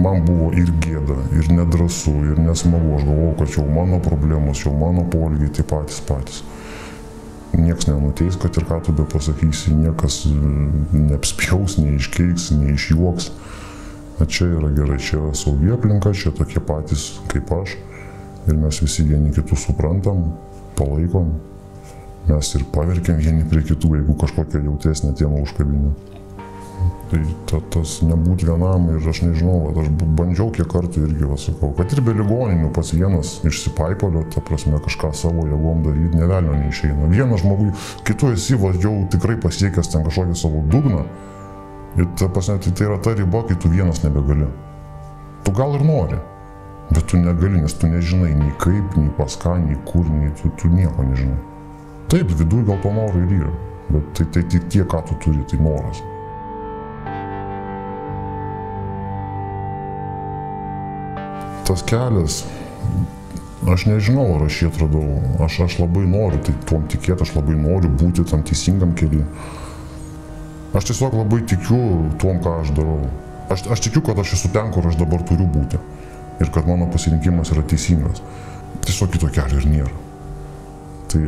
man 0.02 0.24
buvo 0.26 0.52
ir 0.58 0.70
gėda, 0.82 1.17
ir 1.38 1.50
nedrasu, 1.54 2.13
ir 2.32 2.39
nesmagu. 2.41 2.96
Aš 2.98 3.08
galvojau, 3.08 3.34
kad 3.39 3.52
čia 3.56 3.65
mano 3.65 4.00
problemos, 4.04 4.62
čia 4.62 4.74
mano 4.74 5.06
polgiai 5.12 5.52
tie 5.54 5.65
patys 5.67 6.00
patys. 6.08 6.43
Niekas 7.58 7.88
nenuteis, 7.89 8.38
kad 8.38 8.58
ir 8.58 8.67
ką 8.70 8.82
tu 8.86 8.93
be 8.93 9.06
pasakysi, 9.08 9.74
niekas 9.74 10.24
neapspjaus, 10.93 11.78
neiškeiks, 11.82 12.52
neišjuoks. 12.58 13.32
Na 14.17 14.25
čia 14.25 14.47
yra 14.49 14.71
gerai, 14.73 14.97
čia 14.97 15.19
yra 15.19 15.34
saugi 15.38 15.69
aplinka, 15.73 16.13
čia 16.17 16.34
tokie 16.34 16.62
patys 16.63 17.19
kaip 17.30 17.51
aš. 17.53 17.77
Ir 18.47 18.58
mes 18.58 18.82
visi 18.82 19.03
vieni 19.06 19.30
kitus 19.36 19.67
suprantam, 19.67 20.32
palaikom. 20.77 21.36
Mes 22.27 22.53
ir 22.58 22.65
paverkiam 22.73 23.19
vieni 23.21 23.45
prie 23.47 23.62
kitų, 23.67 23.93
jeigu 23.99 24.15
kažkokia 24.19 24.63
jautresnė 24.63 25.13
tema 25.19 25.43
užkabinė. 25.43 25.93
Tai 27.08 27.19
ta, 27.47 27.60
tas 27.71 27.93
nebūt 28.03 28.43
vienam 28.43 28.89
ir 28.91 29.06
aš 29.08 29.21
nežinau, 29.23 29.69
va, 29.69 29.84
aš 29.84 29.88
bandžiau 30.17 30.49
kiek 30.56 30.67
kartų 30.71 31.06
irgi, 31.06 31.23
va, 31.30 31.38
sakau, 31.39 31.69
kad 31.77 31.93
ir 31.95 32.01
be 32.03 32.15
ligoninių 32.17 32.71
pats 32.75 32.91
vienas 32.97 33.38
išsipaipolio, 33.47 34.25
ta 34.34 34.43
prasme, 34.43 34.75
kažką 34.84 35.13
savo 35.15 35.45
jėgom 35.47 35.86
daryti, 35.86 36.19
nevelnio 36.19 36.58
neišeina. 36.58 37.08
Vienas 37.13 37.45
žmogus, 37.45 37.88
kitu 38.08 38.34
esi 38.36 38.60
važiau 38.60 39.06
tikrai 39.13 39.38
pasiekęs 39.45 39.93
ten 39.93 40.03
kažkokį 40.08 40.36
savo 40.36 40.65
dugną 40.67 41.06
ir 41.95 42.10
ta 42.19 42.28
prasme, 42.28 42.58
tai, 42.60 42.71
tai 42.71 42.89
yra 42.89 42.97
ta 42.97 43.13
riba, 43.13 43.43
kai 43.47 43.56
tu 43.56 43.69
vienas 43.69 44.04
nebegali. 44.04 44.50
Tu 45.43 45.54
gal 45.56 45.78
ir 45.78 45.86
nori, 45.88 46.19
bet 46.91 47.08
tu 47.08 47.21
negali, 47.21 47.62
nes 47.62 47.73
tu 47.73 47.88
nežinai 47.88 48.34
nei 48.36 48.52
kaip, 48.60 48.97
nei 48.97 49.13
pas 49.17 49.39
ką, 49.39 49.56
nei 49.63 49.80
kur, 49.88 50.10
nei 50.10 50.34
tu, 50.41 50.52
tu 50.60 50.67
nieko 50.67 51.08
nežinai. 51.08 51.39
Taip, 52.12 52.36
viduje 52.36 52.67
gal 52.67 52.84
to 52.84 52.91
noro 52.91 53.23
ir 53.23 53.39
yra, 53.39 53.56
bet 53.89 54.13
tai, 54.17 54.30
tai 54.36 54.45
tik 54.52 54.69
tiek, 54.69 54.88
ką 54.91 55.04
tu 55.08 55.19
turi, 55.23 55.43
tai 55.47 55.63
noras. 55.63 56.04
tas 61.67 61.84
kelias, 61.84 62.45
aš 63.67 63.86
nežinau, 63.89 64.28
ar 64.38 64.45
aš 64.47 64.62
jį 64.62 64.69
atradau. 64.71 65.04
Aš, 65.43 65.60
aš 65.65 65.80
labai 65.82 66.06
noriu 66.08 66.39
tai 66.45 66.56
tuom 66.69 66.86
tikėti, 66.88 67.26
aš 67.26 67.34
labai 67.36 67.58
noriu 67.60 67.91
būti 67.91 68.23
tam 68.30 68.43
teisingam 68.47 68.93
keliui. 68.97 69.26
Aš 70.75 70.89
tiesiog 70.89 71.15
labai 71.15 71.43
tikiu 71.47 71.80
tuom, 72.19 72.41
ką 72.43 72.58
aš 72.63 72.73
darau. 72.75 73.08
Aš, 73.53 73.63
aš 73.71 73.86
tikiu, 73.86 74.03
kad 74.03 74.19
aš 74.19 74.36
esu 74.36 74.51
ten, 74.51 74.71
kur 74.75 74.88
aš 74.89 74.97
dabar 74.99 75.23
turiu 75.23 75.47
būti. 75.47 75.80
Ir 76.43 76.51
kad 76.53 76.67
mano 76.67 76.89
pasirinkimas 76.91 77.53
yra 77.56 77.63
teisingas. 77.63 78.19
Tiesiog 78.84 79.13
kito 79.15 79.30
kelio 79.34 79.62
ir 79.62 79.69
nėra. 79.71 80.03
Tai 81.08 81.21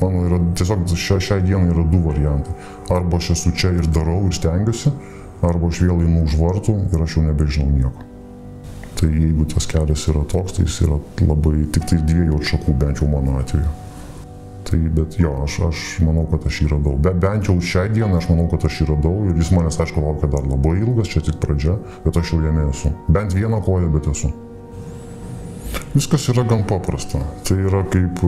mano 0.00 0.22
yra 0.28 0.38
tiesiog 0.58 0.86
šia, 0.94 1.18
šiai 1.18 1.42
dienai 1.42 1.72
yra 1.74 1.82
du 1.90 1.98
variantai. 2.04 2.54
Arba 2.94 3.18
aš 3.18 3.32
esu 3.34 3.52
čia 3.58 3.72
ir 3.74 3.90
darau 3.90 4.22
ir 4.28 4.36
stengiuosi, 4.38 4.94
arba 5.42 5.72
aš 5.72 5.82
vėl 5.82 6.04
einu 6.06 6.22
už 6.28 6.38
vartų 6.38 6.76
ir 6.92 7.02
aš 7.02 7.18
jau 7.18 7.26
nebežinau 7.26 7.74
nieko. 7.74 8.06
Tai 9.00 9.08
jeigu 9.10 9.46
tas 9.50 9.66
kelias 9.66 10.06
yra 10.12 10.22
toks, 10.30 10.54
tai 10.56 10.66
jis 10.68 10.82
yra 10.86 11.00
labai 11.26 11.66
tik 11.74 11.90
tai 11.90 11.98
dviejų 12.04 12.38
atšakų, 12.38 12.74
bent 12.78 13.02
jau 13.02 13.10
mano 13.10 13.38
atveju. 13.40 13.89
Tai 14.68 14.78
bet 14.92 15.16
jo, 15.18 15.32
aš, 15.44 15.56
aš 15.70 15.78
manau, 16.04 16.26
kad 16.30 16.44
aš 16.46 16.60
jį 16.62 16.68
radau. 16.74 16.92
Bet 17.00 17.16
bent 17.22 17.48
jau 17.48 17.56
šią 17.64 17.86
dieną 17.94 18.18
aš 18.20 18.28
manau, 18.30 18.44
kad 18.52 18.66
aš 18.68 18.82
jį 18.82 18.90
radau 18.92 19.14
ir 19.30 19.40
jis 19.40 19.50
manęs, 19.56 19.80
aišku, 19.80 20.02
laukia 20.04 20.28
dar 20.30 20.44
labai 20.46 20.76
ilgas, 20.82 21.10
čia 21.10 21.24
tik 21.24 21.40
pradžia, 21.42 21.78
bet 22.04 22.18
aš 22.20 22.34
jau 22.34 22.42
jame 22.44 22.68
esu. 22.68 22.92
Bent 23.08 23.34
vieną 23.34 23.62
koją, 23.66 23.88
bet 23.94 24.10
esu. 24.12 24.30
Viskas 25.94 26.28
yra 26.30 26.44
gan 26.46 26.66
paprasta. 26.68 27.22
Tai 27.48 27.56
yra 27.56 27.82
kaip, 27.90 28.20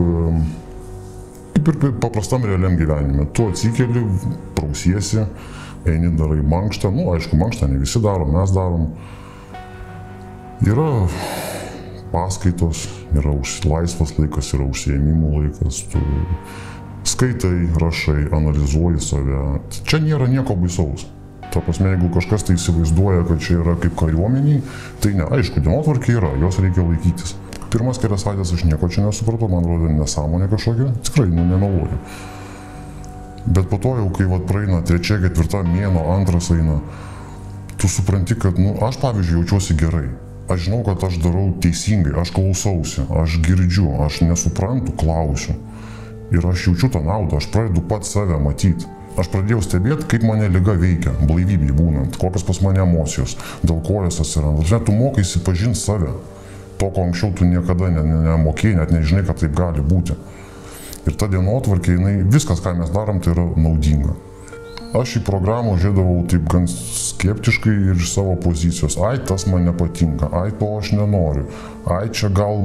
kaip 1.53 1.71
ir 1.71 1.93
paprastam 2.01 2.47
realiam 2.49 2.75
gyvenime. 2.79 3.29
Tu 3.35 3.47
atsikeli, 3.53 4.03
prausiesi, 4.57 5.27
eini 5.85 6.11
darai 6.17 6.41
mankštą, 6.41 6.91
nu 6.91 7.11
aišku, 7.13 7.39
mankštą 7.39 7.69
ne 7.71 7.79
visi 7.83 8.01
daro, 8.03 8.27
mes 8.31 8.51
darom. 8.55 8.89
Yra 10.63 10.89
paskaitos, 12.13 12.85
yra 13.17 13.33
už, 13.33 13.63
laisvas 13.65 14.13
laikas, 14.19 14.53
yra 14.53 14.67
užsiemimų 14.69 15.33
laikas, 15.39 15.81
tu 15.89 16.01
skaitai, 17.09 17.67
rašai, 17.81 18.29
analizuoji 18.31 19.01
save. 19.01 19.41
Čia 19.89 19.99
nėra 20.03 20.29
nieko 20.29 20.55
baisaus. 20.59 21.07
Ta 21.53 21.61
prasme, 21.61 21.91
jeigu 21.91 22.09
kažkas 22.13 22.45
tai 22.47 22.55
įsivaizduoja, 22.57 23.25
kad 23.27 23.41
čia 23.43 23.59
yra 23.59 23.75
kaip 23.81 23.97
kariuomeniai, 23.99 24.61
tai 25.03 25.13
ne, 25.17 25.25
aišku, 25.37 25.61
dienotvarkė 25.61 26.15
yra, 26.17 26.31
jos 26.41 26.57
reikia 26.63 26.85
laikytis. 26.85 27.35
Pirmas 27.73 27.99
kelias 28.01 28.23
savaitės 28.25 28.53
aš 28.55 28.65
nieko 28.69 28.89
čia 28.93 29.05
nesupratau, 29.05 29.49
man 29.51 29.65
atrodo 29.65 29.91
nesąmonė 29.93 30.49
kažkokia, 30.53 30.89
tikrai, 31.09 31.27
nu, 31.33 31.45
nemeluoju. 31.49 32.01
Bet 33.43 33.69
po 33.69 33.77
to 33.81 33.97
jau, 33.99 34.09
kai 34.15 34.29
vat, 34.29 34.45
praeina 34.49 34.81
trečia, 34.87 35.19
ketvirta 35.21 35.61
mėno, 35.67 36.05
antras 36.15 36.49
eina, 36.55 36.79
tu 37.77 37.89
supranti, 37.91 38.37
kad, 38.39 38.61
nu, 38.61 38.77
aš 38.85 39.01
pavyzdžiui 39.01 39.41
jaučiuosi 39.41 39.77
gerai 39.81 40.07
aš 40.49 40.65
žinau, 40.67 40.81
kad 40.83 41.03
aš 41.07 41.19
darau 41.23 41.51
teisingai, 41.63 42.15
aš 42.19 42.33
klausausi, 42.35 43.05
aš 43.21 43.37
girdžiu, 43.45 43.87
aš 44.05 44.21
nesuprantu, 44.25 44.95
klausiu. 44.99 45.55
Ir 46.33 46.45
aš 46.49 46.67
jaučiu 46.67 46.89
tą 46.89 47.03
naudą, 47.05 47.37
aš 47.37 47.49
pradedu 47.53 47.83
pats 47.87 48.11
save 48.15 48.39
matyti. 48.41 48.89
Aš 49.13 49.29
pradėjau 49.29 49.61
stebėti, 49.61 50.07
kaip 50.09 50.23
mane 50.25 50.47
lyga 50.49 50.73
veikia, 50.79 51.13
blaivybėje 51.29 51.75
būnant, 51.77 52.15
kokios 52.17 52.45
pas 52.47 52.59
mane 52.65 52.81
emocijos, 52.81 53.35
dėl 53.61 53.83
ko 53.85 54.01
jos 54.07 54.17
atsiranda. 54.23 54.65
Žinai, 54.65 54.81
tu 54.87 54.95
mokaisi 54.97 55.43
pažinti 55.45 55.77
save. 55.77 56.09
To, 56.81 56.89
ko 56.89 57.05
anksčiau 57.05 57.29
tu 57.37 57.45
niekada 57.45 57.91
nemokėjai, 57.93 58.79
net 58.79 58.93
nežinai, 58.95 59.21
kad 59.27 59.37
taip 59.43 59.53
gali 59.55 59.85
būti. 59.85 60.17
Ir 61.05 61.17
ta 61.19 61.29
dienotvarkė, 61.29 61.93
jinai, 61.99 62.15
viskas, 62.33 62.63
ką 62.63 62.73
mes 62.79 62.89
darom, 62.93 63.21
tai 63.21 63.35
yra 63.35 63.45
naudinga. 63.53 64.17
Aš 64.93 65.15
į 65.17 65.19
programą 65.25 65.73
žiūrėdavau 65.81 66.19
taip 66.29 66.43
gan 66.53 66.67
skeptiškai 66.69 67.71
ir 67.73 67.97
iš 67.97 68.11
savo 68.13 68.35
pozicijos. 68.37 68.99
Ai, 69.01 69.15
tas 69.25 69.47
man 69.49 69.65
nepatinka, 69.65 70.29
ai, 70.37 70.51
to 70.59 70.69
aš 70.77 70.91
nenoriu. 70.93 71.47
Ai, 71.89 72.11
čia 72.13 72.29
gal 72.29 72.61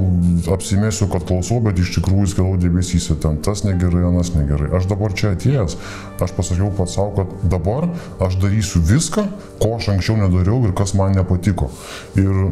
apsimėsiu, 0.53 1.09
kad 1.09 1.25
klausau, 1.25 1.57
bet 1.65 1.81
iš 1.81 1.95
tikrųjų 1.97 2.29
skėlau 2.35 2.59
dėmesys, 2.61 3.09
ten 3.23 3.41
tas 3.45 3.65
negerai, 3.65 4.05
anas 4.11 4.29
negerai. 4.35 4.69
Aš 4.77 4.85
dabar 4.91 5.15
čia 5.17 5.33
atėjęs, 5.33 5.79
aš 6.21 6.35
pasakiau 6.37 6.69
pats 6.77 6.99
savo, 6.99 7.15
kad 7.17 7.49
dabar 7.49 7.89
aš 8.21 8.37
darysiu 8.43 8.83
viską, 8.85 9.25
ko 9.57 9.73
aš 9.79 9.89
anksčiau 9.95 10.21
nedariau 10.21 10.61
ir 10.69 10.77
kas 10.77 10.93
man 10.99 11.17
nepatiko. 11.17 11.71
Ir 12.13 12.51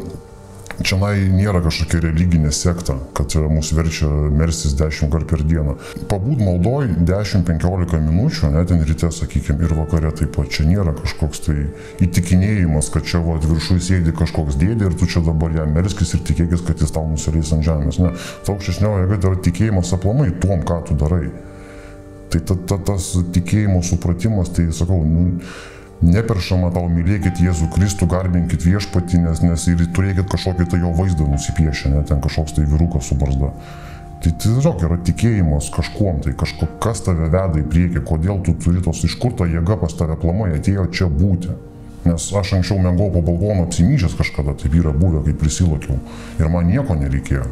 Čia 0.77 0.97
nėra 1.33 1.57
kažkokia 1.65 2.03
religinė 2.03 2.51
sekta, 2.53 2.99
kad 3.17 3.33
mus 3.49 3.71
verčia 3.73 4.07
merstis 4.29 4.75
10 4.77 5.09
kart 5.09 5.25
per 5.29 5.41
dieną. 5.41 5.73
Pabūt 6.11 6.43
maldoj 6.43 6.91
10-15 7.07 7.97
minučių, 8.05 8.51
net 8.53 8.69
ten 8.69 8.83
ryte, 8.85 9.09
sakykime, 9.13 9.65
ir 9.65 9.73
vakare 9.73 10.11
taip 10.13 10.35
pat. 10.35 10.51
Čia 10.53 10.67
nėra 10.69 10.93
kažkoks 10.99 11.41
tai 11.47 11.57
įtikinėjimas, 12.05 12.91
kad 12.93 13.07
čia 13.09 13.23
va 13.25 13.39
viršui 13.41 13.79
sėdi 13.81 14.13
kažkoks 14.17 14.59
dėdė 14.61 14.91
ir 14.91 14.97
tu 14.99 15.09
čia 15.09 15.23
dabar 15.25 15.55
jam 15.55 15.73
melskis 15.73 16.13
ir 16.13 16.21
tikėkis, 16.29 16.61
kad 16.67 16.83
jis 16.83 16.93
tau 16.93 17.07
nusileis 17.09 17.53
ant 17.57 17.65
žemės. 17.65 17.97
Ne, 18.03 18.13
ta 18.45 18.53
aukštesnioji 18.53 19.07
jėga 19.07 19.21
tai 19.23 19.31
yra 19.31 19.41
tikėjimas 19.49 19.95
aplamai 19.97 20.29
tuom, 20.43 20.61
ką 20.67 20.83
tu 20.85 20.99
darai. 20.99 21.31
Tai 22.29 22.43
ta, 22.43 22.59
ta, 22.69 22.77
tas 22.91 23.09
tikėjimo 23.33 23.81
supratimas, 23.87 24.53
tai 24.53 24.67
sakau, 24.75 25.01
nu, 25.07 25.39
neperšama 26.05 26.69
tau 26.75 26.87
mylėkit 26.91 27.41
Jėzų 27.41 27.71
Kristų, 27.73 28.07
garbinkit 28.11 28.65
viešpatį, 28.65 29.21
nes, 29.25 29.41
nes 29.45 29.67
ir 29.71 29.83
turėkit 29.95 30.29
kažkokį 30.29 30.69
tai 30.71 30.81
jo 30.83 30.93
vaizdą 30.97 31.27
nusipiešę, 31.29 31.93
net 31.93 32.09
ten 32.11 32.21
kažkoks 32.23 32.57
tai 32.57 32.65
vyrukas 32.69 33.09
su 33.09 33.17
barzda. 33.17 33.53
Tai 34.17 34.33
tiesiog 34.41 34.81
yra 34.87 34.97
tikėjimas 35.05 35.69
kažkuom, 35.73 36.21
tai 36.25 36.33
kažko, 36.37 36.69
kas 36.81 37.03
tave 37.05 37.29
veda 37.29 37.61
į 37.61 37.65
priekį, 37.69 38.01
kodėl 38.05 38.41
tu 38.45 38.55
turi 38.57 38.81
tos, 38.85 39.03
iš 39.05 39.17
kur 39.21 39.35
ta 39.37 39.45
jėga 39.49 39.77
pas 39.81 39.93
tave 39.93 40.17
plamai 40.17 40.55
atėjo 40.57 40.87
čia 40.93 41.09
būti. 41.09 41.53
Nes 42.07 42.25
aš 42.39 42.55
anksčiau 42.57 42.79
mėgau 42.81 43.11
po 43.13 43.21
balkoną 43.25 43.67
apsimyžęs 43.67 44.15
kažkada, 44.17 44.55
taip 44.57 44.73
yra 44.79 44.93
buvę, 44.95 45.21
kai 45.25 45.35
prisilokiau. 45.37 45.99
Ir 46.39 46.49
man 46.49 46.69
nieko 46.69 46.95
nereikėjo. 46.97 47.45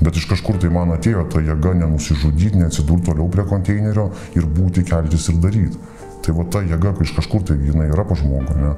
Bet 0.00 0.16
iš 0.16 0.26
kažkur 0.30 0.56
tai 0.60 0.70
man 0.72 0.92
atėjo 0.94 1.26
ta 1.32 1.42
jėga 1.44 1.74
nenusižudyti, 1.76 2.60
neatsidurti 2.60 3.10
toliau 3.10 3.28
prie 3.32 3.44
konteinerio 3.48 4.08
ir 4.36 4.48
būti, 4.48 4.84
keltis 4.88 5.28
ir 5.28 5.40
daryti. 5.44 5.80
Tai 6.24 6.36
va 6.36 6.44
ta 6.52 6.62
jėga 6.64 6.94
iš 7.00 7.14
kažkur 7.16 7.44
tai 7.48 7.56
jinai 7.56 7.88
yra 7.88 8.04
pa 8.04 8.16
žmogų. 8.18 8.56
Ne? 8.60 8.72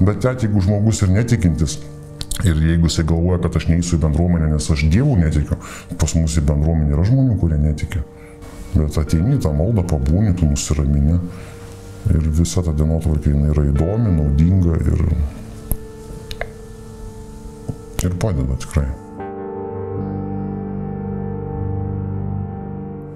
Bet 0.00 0.26
net 0.26 0.44
jeigu 0.44 0.62
žmogus 0.62 1.02
ir 1.02 1.12
netikintis, 1.14 1.78
ir 2.44 2.60
jeigu 2.60 2.90
jisai 2.90 3.06
galvoja, 3.08 3.40
kad 3.46 3.56
aš 3.58 3.68
neįsiu 3.70 3.96
į 3.98 4.02
bendruomenę, 4.04 4.52
nes 4.54 4.68
aš 4.70 4.84
dievų 4.92 5.16
netikiu, 5.24 5.58
pas 5.98 6.14
mus 6.18 6.36
į 6.38 6.44
bendruomenę 6.46 6.94
yra 6.94 7.06
žmonių, 7.08 7.38
kurie 7.40 7.58
netikia. 7.60 8.04
Bet 8.76 8.98
ateini 9.00 9.40
tą 9.40 9.54
maldą, 9.56 9.86
pabūni, 9.88 10.34
tu 10.36 10.48
nusiramini. 10.50 11.18
Ir 12.12 12.28
visa 12.38 12.62
ta 12.62 12.70
dienotvarkė 12.76 13.32
yra 13.50 13.64
įdomi, 13.66 14.12
naudinga 14.14 14.76
ir, 14.78 15.02
ir 18.06 18.14
padeda 18.22 18.60
tikrai. 18.62 18.86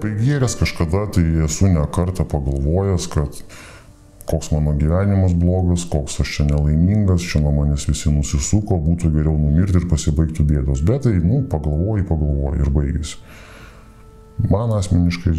Paigėręs 0.01 0.57
kažkada 0.61 1.07
tai 1.15 1.25
esu 1.45 1.69
ne 1.69 1.83
kartą 1.93 2.25
pagalvojęs, 2.29 3.09
kad 3.13 3.43
koks 4.31 4.51
mano 4.55 4.73
gyvenimas 4.79 5.35
blogas, 5.35 5.85
koks 5.91 6.21
aš 6.23 6.33
čia 6.37 6.47
nelaimingas, 6.49 7.25
čia 7.27 7.43
nuo 7.43 7.53
manęs 7.57 7.89
visi 7.89 8.13
nusisuko, 8.15 8.79
būtų 8.85 9.11
geriau 9.17 9.37
numirti 9.37 9.81
ir 9.81 9.89
pasibaigtų 9.91 10.47
bėdos. 10.47 10.85
Bet 10.87 11.07
tai, 11.09 11.17
nu, 11.19 11.43
pagalvoji, 11.51 12.07
pagalvoji 12.09 12.65
ir 12.65 12.75
baigėsi. 12.75 13.19
Man 14.51 14.73
asmeniškai 14.73 15.35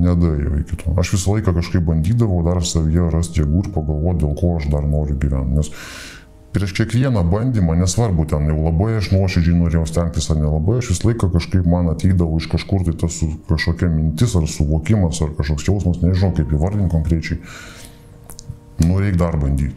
nedaėjo 0.00 0.60
iki 0.62 0.78
to. 0.80 0.94
Aš 0.96 1.12
visą 1.16 1.34
laiką 1.36 1.52
kažkaip 1.58 1.84
bandydavau 1.84 2.38
dar 2.46 2.62
savyje 2.64 3.10
rasti 3.12 3.42
jėgų 3.42 3.64
ir 3.66 3.72
pagalvoti, 3.74 4.22
dėl 4.22 4.36
ko 4.38 4.54
aš 4.60 4.70
dar 4.72 4.86
noriu 4.88 5.18
gyventi. 5.20 5.58
Nes 5.58 5.72
prieš 6.56 6.72
kiekvieną 6.72 7.20
bandymą, 7.28 7.74
nesvarbu, 7.76 8.24
ten 8.24 8.48
jau 8.48 8.56
labai 8.64 8.96
aš 8.96 9.10
nuoširdžiai 9.12 9.58
norėjau 9.58 9.84
stengtis 9.90 10.30
ar 10.32 10.38
nelabai, 10.40 10.78
aš 10.80 10.94
visą 10.94 11.10
laiką 11.10 11.28
kažkaip 11.34 11.66
man 11.68 11.90
ateidavo 11.92 12.38
iš 12.40 12.48
kažkur 12.48 12.86
tai 12.86 12.94
tas 13.02 13.18
kažkokia 13.50 13.90
mintis 13.92 14.32
ar 14.40 14.46
suvokimas 14.48 15.20
ar 15.20 15.34
kažkoks 15.36 15.68
jausmas, 15.68 16.00
nežinau 16.00 16.32
kaip 16.38 16.54
įvardinti 16.56 16.88
konkrečiai. 16.94 17.42
Nu, 18.80 18.96
reikia 19.02 19.20
dar 19.26 19.36
bandyti. 19.36 19.76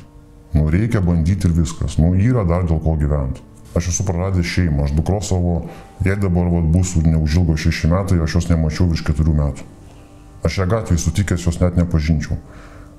Nu, 0.56 0.70
reikia 0.72 1.04
bandyti 1.04 1.50
ir 1.50 1.58
viskas. 1.60 1.98
Nu, 2.00 2.14
yra 2.16 2.46
dar 2.48 2.64
dėl 2.64 2.80
ko 2.84 2.96
gyventi. 3.00 3.44
Aš 3.76 3.92
esu 3.92 4.06
praradęs 4.08 4.48
šeimą, 4.50 4.88
aš 4.88 4.96
dukros 4.96 5.28
savo, 5.30 5.60
jei 6.06 6.16
dabar 6.18 6.48
vat, 6.50 6.72
bus 6.72 6.96
neužilgo 7.04 7.60
šeši 7.60 7.92
metai, 7.92 8.22
aš 8.24 8.40
jos 8.40 8.50
nemačiau 8.50 8.88
virš 8.90 9.04
keturių 9.12 9.36
metų. 9.44 9.68
Aš 10.48 10.62
ją 10.64 10.70
gatvėje 10.72 11.04
sutikęs 11.04 11.46
jos 11.46 11.60
net 11.60 11.78
nepažinčiau. 11.78 12.40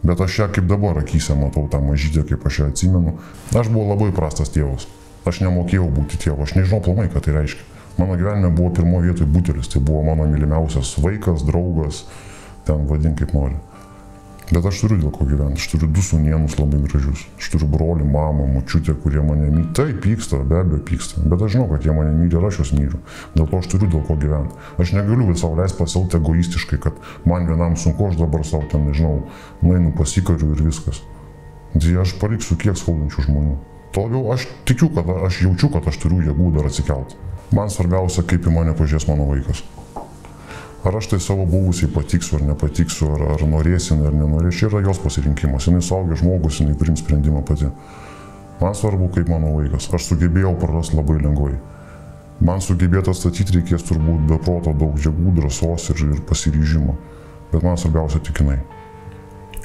Bet 0.03 0.21
aš 0.21 0.39
ją 0.39 0.49
kaip 0.49 0.69
dabar 0.69 0.99
akise 0.99 1.37
matau 1.37 1.67
tą 1.69 1.81
mažytę, 1.85 2.25
kaip 2.29 2.47
aš 2.47 2.59
ją 2.63 2.71
atsimenu. 2.73 3.19
Aš 3.53 3.69
buvau 3.69 3.93
labai 3.93 4.11
prastas 4.17 4.53
tėvas. 4.55 4.89
Aš 5.29 5.43
nemokėjau 5.45 5.91
būti 5.93 6.17
tėvu, 6.23 6.41
aš 6.47 6.57
nežinau 6.57 6.81
planai, 6.85 7.11
ką 7.13 7.21
tai 7.21 7.37
reiškia. 7.37 7.67
Mano 8.01 8.17
gyvenime 8.17 8.49
buvo 8.55 8.71
pirmo 8.73 9.03
vietoj 9.05 9.29
butelis, 9.29 9.69
tai 9.69 9.83
buvo 9.85 10.01
mano 10.07 10.25
mylimiausias 10.31 10.95
vaikas, 11.05 11.45
draugas, 11.45 12.07
ten 12.65 12.87
vadink 12.89 13.21
kaip 13.21 13.35
nori. 13.37 13.59
Bet 14.51 14.65
aš 14.67 14.81
turiu 14.83 14.97
dėl 14.99 15.13
ko 15.15 15.25
gyventi, 15.29 15.63
aš 15.63 15.69
turiu 15.71 15.87
du 15.95 16.03
sunienus 16.03 16.57
labai 16.59 16.81
gražius, 16.83 17.21
aš 17.39 17.51
turiu 17.53 17.69
brolį, 17.71 18.03
mamą, 18.11 18.49
močiutę, 18.57 18.97
kurie 18.99 19.23
mane 19.23 19.47
myli. 19.47 19.69
Tai 19.79 19.87
pyksta, 20.03 20.41
be 20.43 20.59
abejo 20.59 20.81
pyksta, 20.89 21.23
bet 21.23 21.45
aš 21.47 21.55
žinau, 21.55 21.69
kad 21.71 21.87
jie 21.87 21.95
mane 21.95 22.11
myli 22.17 22.35
ir 22.35 22.47
aš 22.49 22.59
juos 22.59 22.73
myliu. 22.75 22.99
Dėl 23.37 23.47
to 23.47 23.61
aš 23.61 23.71
turiu 23.71 23.91
dėl 23.95 24.03
ko 24.09 24.19
gyventi. 24.19 24.59
Aš 24.83 24.95
negaliu 24.97 25.31
visą 25.31 25.53
leisti 25.55 25.79
pasielgti 25.79 26.19
egoistiškai, 26.19 26.81
kad 26.83 26.99
man 27.31 27.47
vienam 27.47 27.79
sunku, 27.79 28.11
aš 28.11 28.19
dabar 28.19 28.43
savo 28.49 28.67
ten, 28.73 28.89
nežinau, 28.91 29.21
nueinu 29.63 29.95
pasikariu 29.95 30.51
ir 30.57 30.67
viskas. 30.67 30.99
Tai 31.77 31.99
aš 32.03 32.19
paliksiu 32.19 32.59
kiek 32.59 32.79
skaudančių 32.79 33.29
žmonių. 33.29 33.59
Toliau 33.95 34.33
aš 34.35 34.51
tikiu, 34.67 34.91
kad 34.95 35.07
aš 35.29 35.45
jaučiu, 35.47 35.71
kad 35.71 35.87
aš 35.87 36.03
turiu 36.03 36.25
jėgų 36.27 36.57
dar 36.59 36.67
atsikelti. 36.67 37.19
Man 37.55 37.71
svarbiausia, 37.71 38.27
kaip 38.27 38.47
į 38.47 38.55
mane 38.55 38.75
pažiūrės 38.79 39.07
mano 39.11 39.31
vaikas. 39.31 39.63
Ar 40.85 40.97
aš 40.97 41.07
tai 41.07 41.21
savo 41.21 41.45
buvusiai 41.45 41.91
patiksiu 41.93 42.39
ar 42.39 42.45
nepatiksiu, 42.55 43.11
ar, 43.13 43.23
ar 43.35 43.43
norėsiu 43.45 43.99
ar 44.01 44.15
nenorėsiu, 44.17 44.57
čia 44.57 44.69
yra 44.71 44.81
jos 44.87 45.01
pasirinkimas. 45.03 45.67
Jis 45.69 45.91
suaugęs 45.91 46.23
žmogus, 46.23 46.61
jinai 46.63 46.77
priims 46.81 47.03
sprendimą 47.05 47.43
pati. 47.45 47.69
Man 48.61 48.75
svarbu, 48.77 49.11
kaip 49.13 49.29
mano 49.29 49.53
vaikas. 49.59 49.91
Aš 49.93 50.09
sugebėjau 50.09 50.55
prarasti 50.61 50.97
labai 50.97 51.19
lengvai. 51.21 51.53
Man 52.41 52.65
sugebėti 52.65 53.13
atstatyti 53.13 53.59
reikės 53.59 53.85
turbūt 53.91 54.25
be 54.29 54.41
proto 54.41 54.73
daug 54.73 54.97
jėgų, 54.97 55.37
drąsos 55.37 55.91
ir, 55.93 56.03
ir 56.17 56.25
pasiryžimo. 56.29 56.97
Bet 57.53 57.67
man 57.67 57.77
svarbiausia 57.77 58.25
tikinai. 58.25 58.63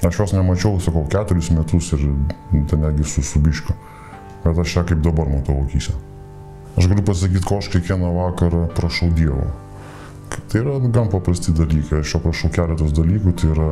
Aš 0.03 0.19
jos 0.19 0.35
nemačiau, 0.35 0.81
sakau, 0.83 1.07
keturis 1.07 1.47
metus 1.55 1.93
ir 1.95 2.09
ten 2.67 2.83
netgi 2.83 3.07
su 3.07 3.23
subiškiu. 3.23 3.75
Bet 4.43 4.59
aš 4.59 4.81
ją 4.81 4.89
kaip 4.91 4.99
dabar 5.05 5.31
matau 5.31 5.61
akise. 5.63 5.95
Aš 6.75 6.91
galiu 6.91 7.07
pasakyti, 7.07 7.45
ko 7.47 7.63
aš 7.63 7.71
kiekvieną 7.71 8.11
vakarą 8.19 8.67
prašau 8.75 9.15
Dievo 9.15 9.47
Tai 10.55 10.61
yra 10.61 10.79
gan 10.79 11.09
paprasti 11.09 11.51
dalykai. 11.55 11.99
Aš 11.99 12.15
jo 12.15 12.19
prašau 12.23 12.49
keletos 12.53 12.93
dalykų. 12.95 13.33
Tai 13.39 13.49
yra, 13.53 13.67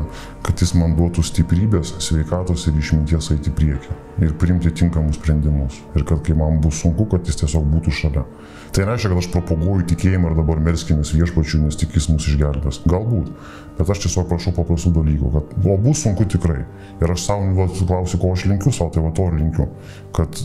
kad 0.45 0.61
jis 0.61 0.73
man 0.77 0.95
duotų 0.97 1.23
stiprybės, 1.25 1.93
sveikatos 2.03 2.67
ir 2.69 2.77
išminties 2.79 3.29
eiti 3.35 3.53
priekį. 3.55 3.97
Ir 4.25 4.35
priimti 4.39 4.71
tinkamus 4.81 5.17
sprendimus. 5.19 5.79
Ir 5.97 6.05
kad 6.09 6.21
kai 6.25 6.35
man 6.37 6.59
bus 6.63 6.81
sunku, 6.83 7.07
kad 7.11 7.25
jis 7.29 7.39
tiesiog 7.41 7.65
būtų 7.71 7.93
šalia. 7.99 8.25
Tai 8.73 8.87
reiškia, 8.89 9.11
kad 9.13 9.21
aš 9.21 9.29
propaguoju 9.33 9.87
tikėjimą 9.93 10.31
ir 10.31 10.37
dabar 10.39 10.61
melskimės 10.65 11.13
viešpačių, 11.13 11.63
nes 11.65 11.77
tik 11.77 11.93
jis 11.97 12.09
mus 12.09 12.27
išgelbės. 12.31 12.81
Galbūt. 12.89 13.33
Bet 13.77 13.89
aš 13.89 14.05
tiesiog 14.07 14.29
prašau 14.29 14.53
paprastų 14.57 14.93
dalykų. 14.99 15.33
Kad, 15.37 15.57
o 15.65 15.79
bus 15.81 16.05
sunku 16.05 16.25
tikrai. 16.29 16.63
Ir 17.01 17.15
aš 17.15 17.27
savo 17.29 17.67
klausiu, 17.79 18.21
ko 18.21 18.33
aš 18.33 18.47
linkiu 18.49 18.73
savo, 18.73 18.93
tai 18.93 19.05
va 19.05 19.13
to 19.15 19.29
linkiu. 19.33 19.69
Kad 20.17 20.41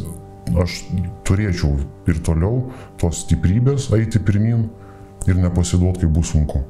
aš 0.56 0.82
turėčiau 1.28 1.74
ir 2.08 2.20
toliau 2.24 2.68
tos 3.00 3.24
stiprybės 3.24 3.90
eiti 3.96 4.20
pirmin 4.22 4.68
ir 5.28 5.40
nepasiduot, 5.44 6.00
kai 6.00 6.10
bus 6.10 6.34
sunku. 6.34 6.64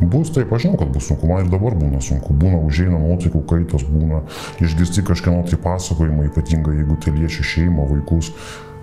Bus 0.00 0.30
taip, 0.32 0.52
aš 0.52 0.64
žinau, 0.64 0.78
kad 0.80 0.88
bus 0.94 1.10
sunku, 1.10 1.28
man 1.28 1.44
ir 1.44 1.50
dabar 1.52 1.76
būna 1.76 2.00
sunku, 2.00 2.32
būna 2.32 2.62
užeina 2.64 2.96
nuotaikų 3.02 3.42
kaitos, 3.50 3.84
būna 3.84 4.22
išgirsti 4.64 5.04
kažkieno 5.04 5.44
tai 5.48 5.60
pasakojimą, 5.60 6.30
ypatingai 6.30 6.78
jeigu 6.78 6.96
tai 7.04 7.12
liečia 7.18 7.44
šeimą, 7.44 7.84
vaikus, 7.90 8.32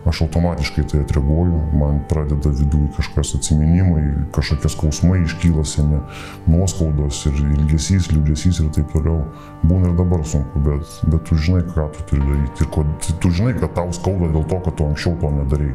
aš 0.08 0.22
automatiškai 0.28 0.86
tai 0.92 1.02
atreaguoju, 1.02 1.64
man 1.80 1.98
pradeda 2.10 2.52
viduje 2.54 2.92
kažkas 3.00 3.34
atsiminimai, 3.40 4.04
kažkokie 4.36 4.72
skausmai 4.72 5.24
iškyla 5.26 5.66
seni, 5.68 6.00
nuoskaudos 6.48 7.24
ir 7.32 7.42
ilgesys, 7.42 8.12
liūdėsys 8.14 8.62
ir 8.62 8.72
taip 8.78 8.94
toliau. 8.94 9.26
Būna 9.66 9.92
ir 9.92 9.98
dabar 9.98 10.22
sunku, 10.22 10.62
bet, 10.70 10.96
bet 11.10 11.26
tu 11.28 11.42
žinai, 11.42 11.66
ką 11.74 11.90
tu 11.98 12.08
turi 12.12 12.24
daryti. 12.30 12.64
Ir 12.64 12.72
ko, 12.78 12.86
tu 13.26 13.34
žinai, 13.34 13.58
kad 13.60 13.74
tau 13.76 13.90
skauda 13.96 14.32
dėl 14.38 14.48
to, 14.48 14.62
kad 14.70 14.78
tu 14.78 14.88
anksčiau 14.88 15.18
to 15.22 15.34
nedarai. 15.42 15.74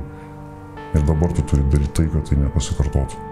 Ir 0.93 1.05
dabar 1.09 1.33
tu 1.33 1.43
turi 1.43 1.65
daryti 1.73 1.95
tai, 1.97 2.09
kad 2.13 2.27
tai 2.29 2.41
nepasikartotų. 2.43 3.29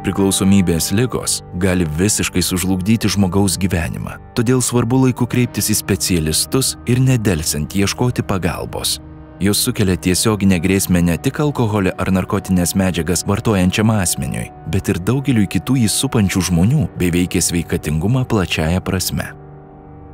Priklausomybės 0.00 0.94
lygos 0.96 1.42
gali 1.60 1.84
visiškai 1.98 2.40
sužlugdyti 2.40 3.10
žmogaus 3.12 3.58
gyvenimą, 3.60 4.14
todėl 4.38 4.62
svarbu 4.64 5.02
laiku 5.02 5.26
kreiptis 5.28 5.68
į 5.68 5.76
specialistus 5.82 6.72
ir 6.88 7.02
nedelsiant 7.04 7.76
ieškoti 7.76 8.24
pagalbos. 8.24 8.96
Jos 9.40 9.60
sukelia 9.64 9.96
tiesioginę 9.96 10.58
grėsmę 10.60 11.00
ne 11.04 11.18
tik 11.20 11.42
alkoholį 11.44 11.94
ar 12.00 12.12
narkotinės 12.12 12.74
medžiagas 12.76 13.26
vartojančiam 13.28 13.92
asmeniui, 13.92 14.48
bet 14.72 14.88
ir 14.92 15.00
daugeliu 15.00 15.44
kitų 15.48 15.78
jį 15.82 15.92
supančių 15.92 16.46
žmonių 16.48 16.88
bei 17.00 17.12
veikia 17.12 17.44
sveikatingumą 17.44 18.24
plačiaja 18.28 18.80
prasme. 18.84 19.30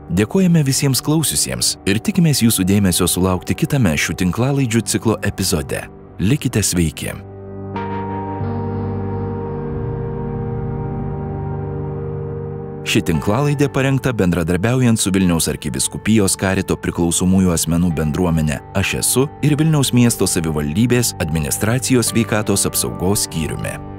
Dėkojame 0.07 0.63
visiems 0.63 1.01
klausiusiems 1.03 1.73
ir 1.91 1.99
tikimės 1.99 2.39
jūsų 2.45 2.63
dėmesio 2.69 3.09
sulaukti 3.11 3.57
kitame 3.59 3.97
šių 3.99 4.15
tinklalaidžių 4.23 4.83
ciklo 4.87 5.17
epizode. 5.27 5.81
Likite 6.23 6.63
sveiki. 6.63 7.11
Ši 12.87 13.03
tinklalaidė 13.03 13.67
parengta 13.75 14.13
bendradarbiaujant 14.15 15.03
su 15.03 15.11
Vilniaus 15.11 15.51
arkiviskupijos 15.51 16.39
karito 16.39 16.77
priklausomųjų 16.79 17.51
asmenų 17.57 17.91
bendruomenė 17.99 18.61
Aš 18.79 18.95
esu 19.03 19.27
ir 19.43 19.57
Vilniaus 19.59 19.91
miesto 19.91 20.31
savivaldybės 20.31 21.17
administracijos 21.19 22.15
veikatos 22.15 22.69
apsaugos 22.71 23.27
skyriumi. 23.27 23.96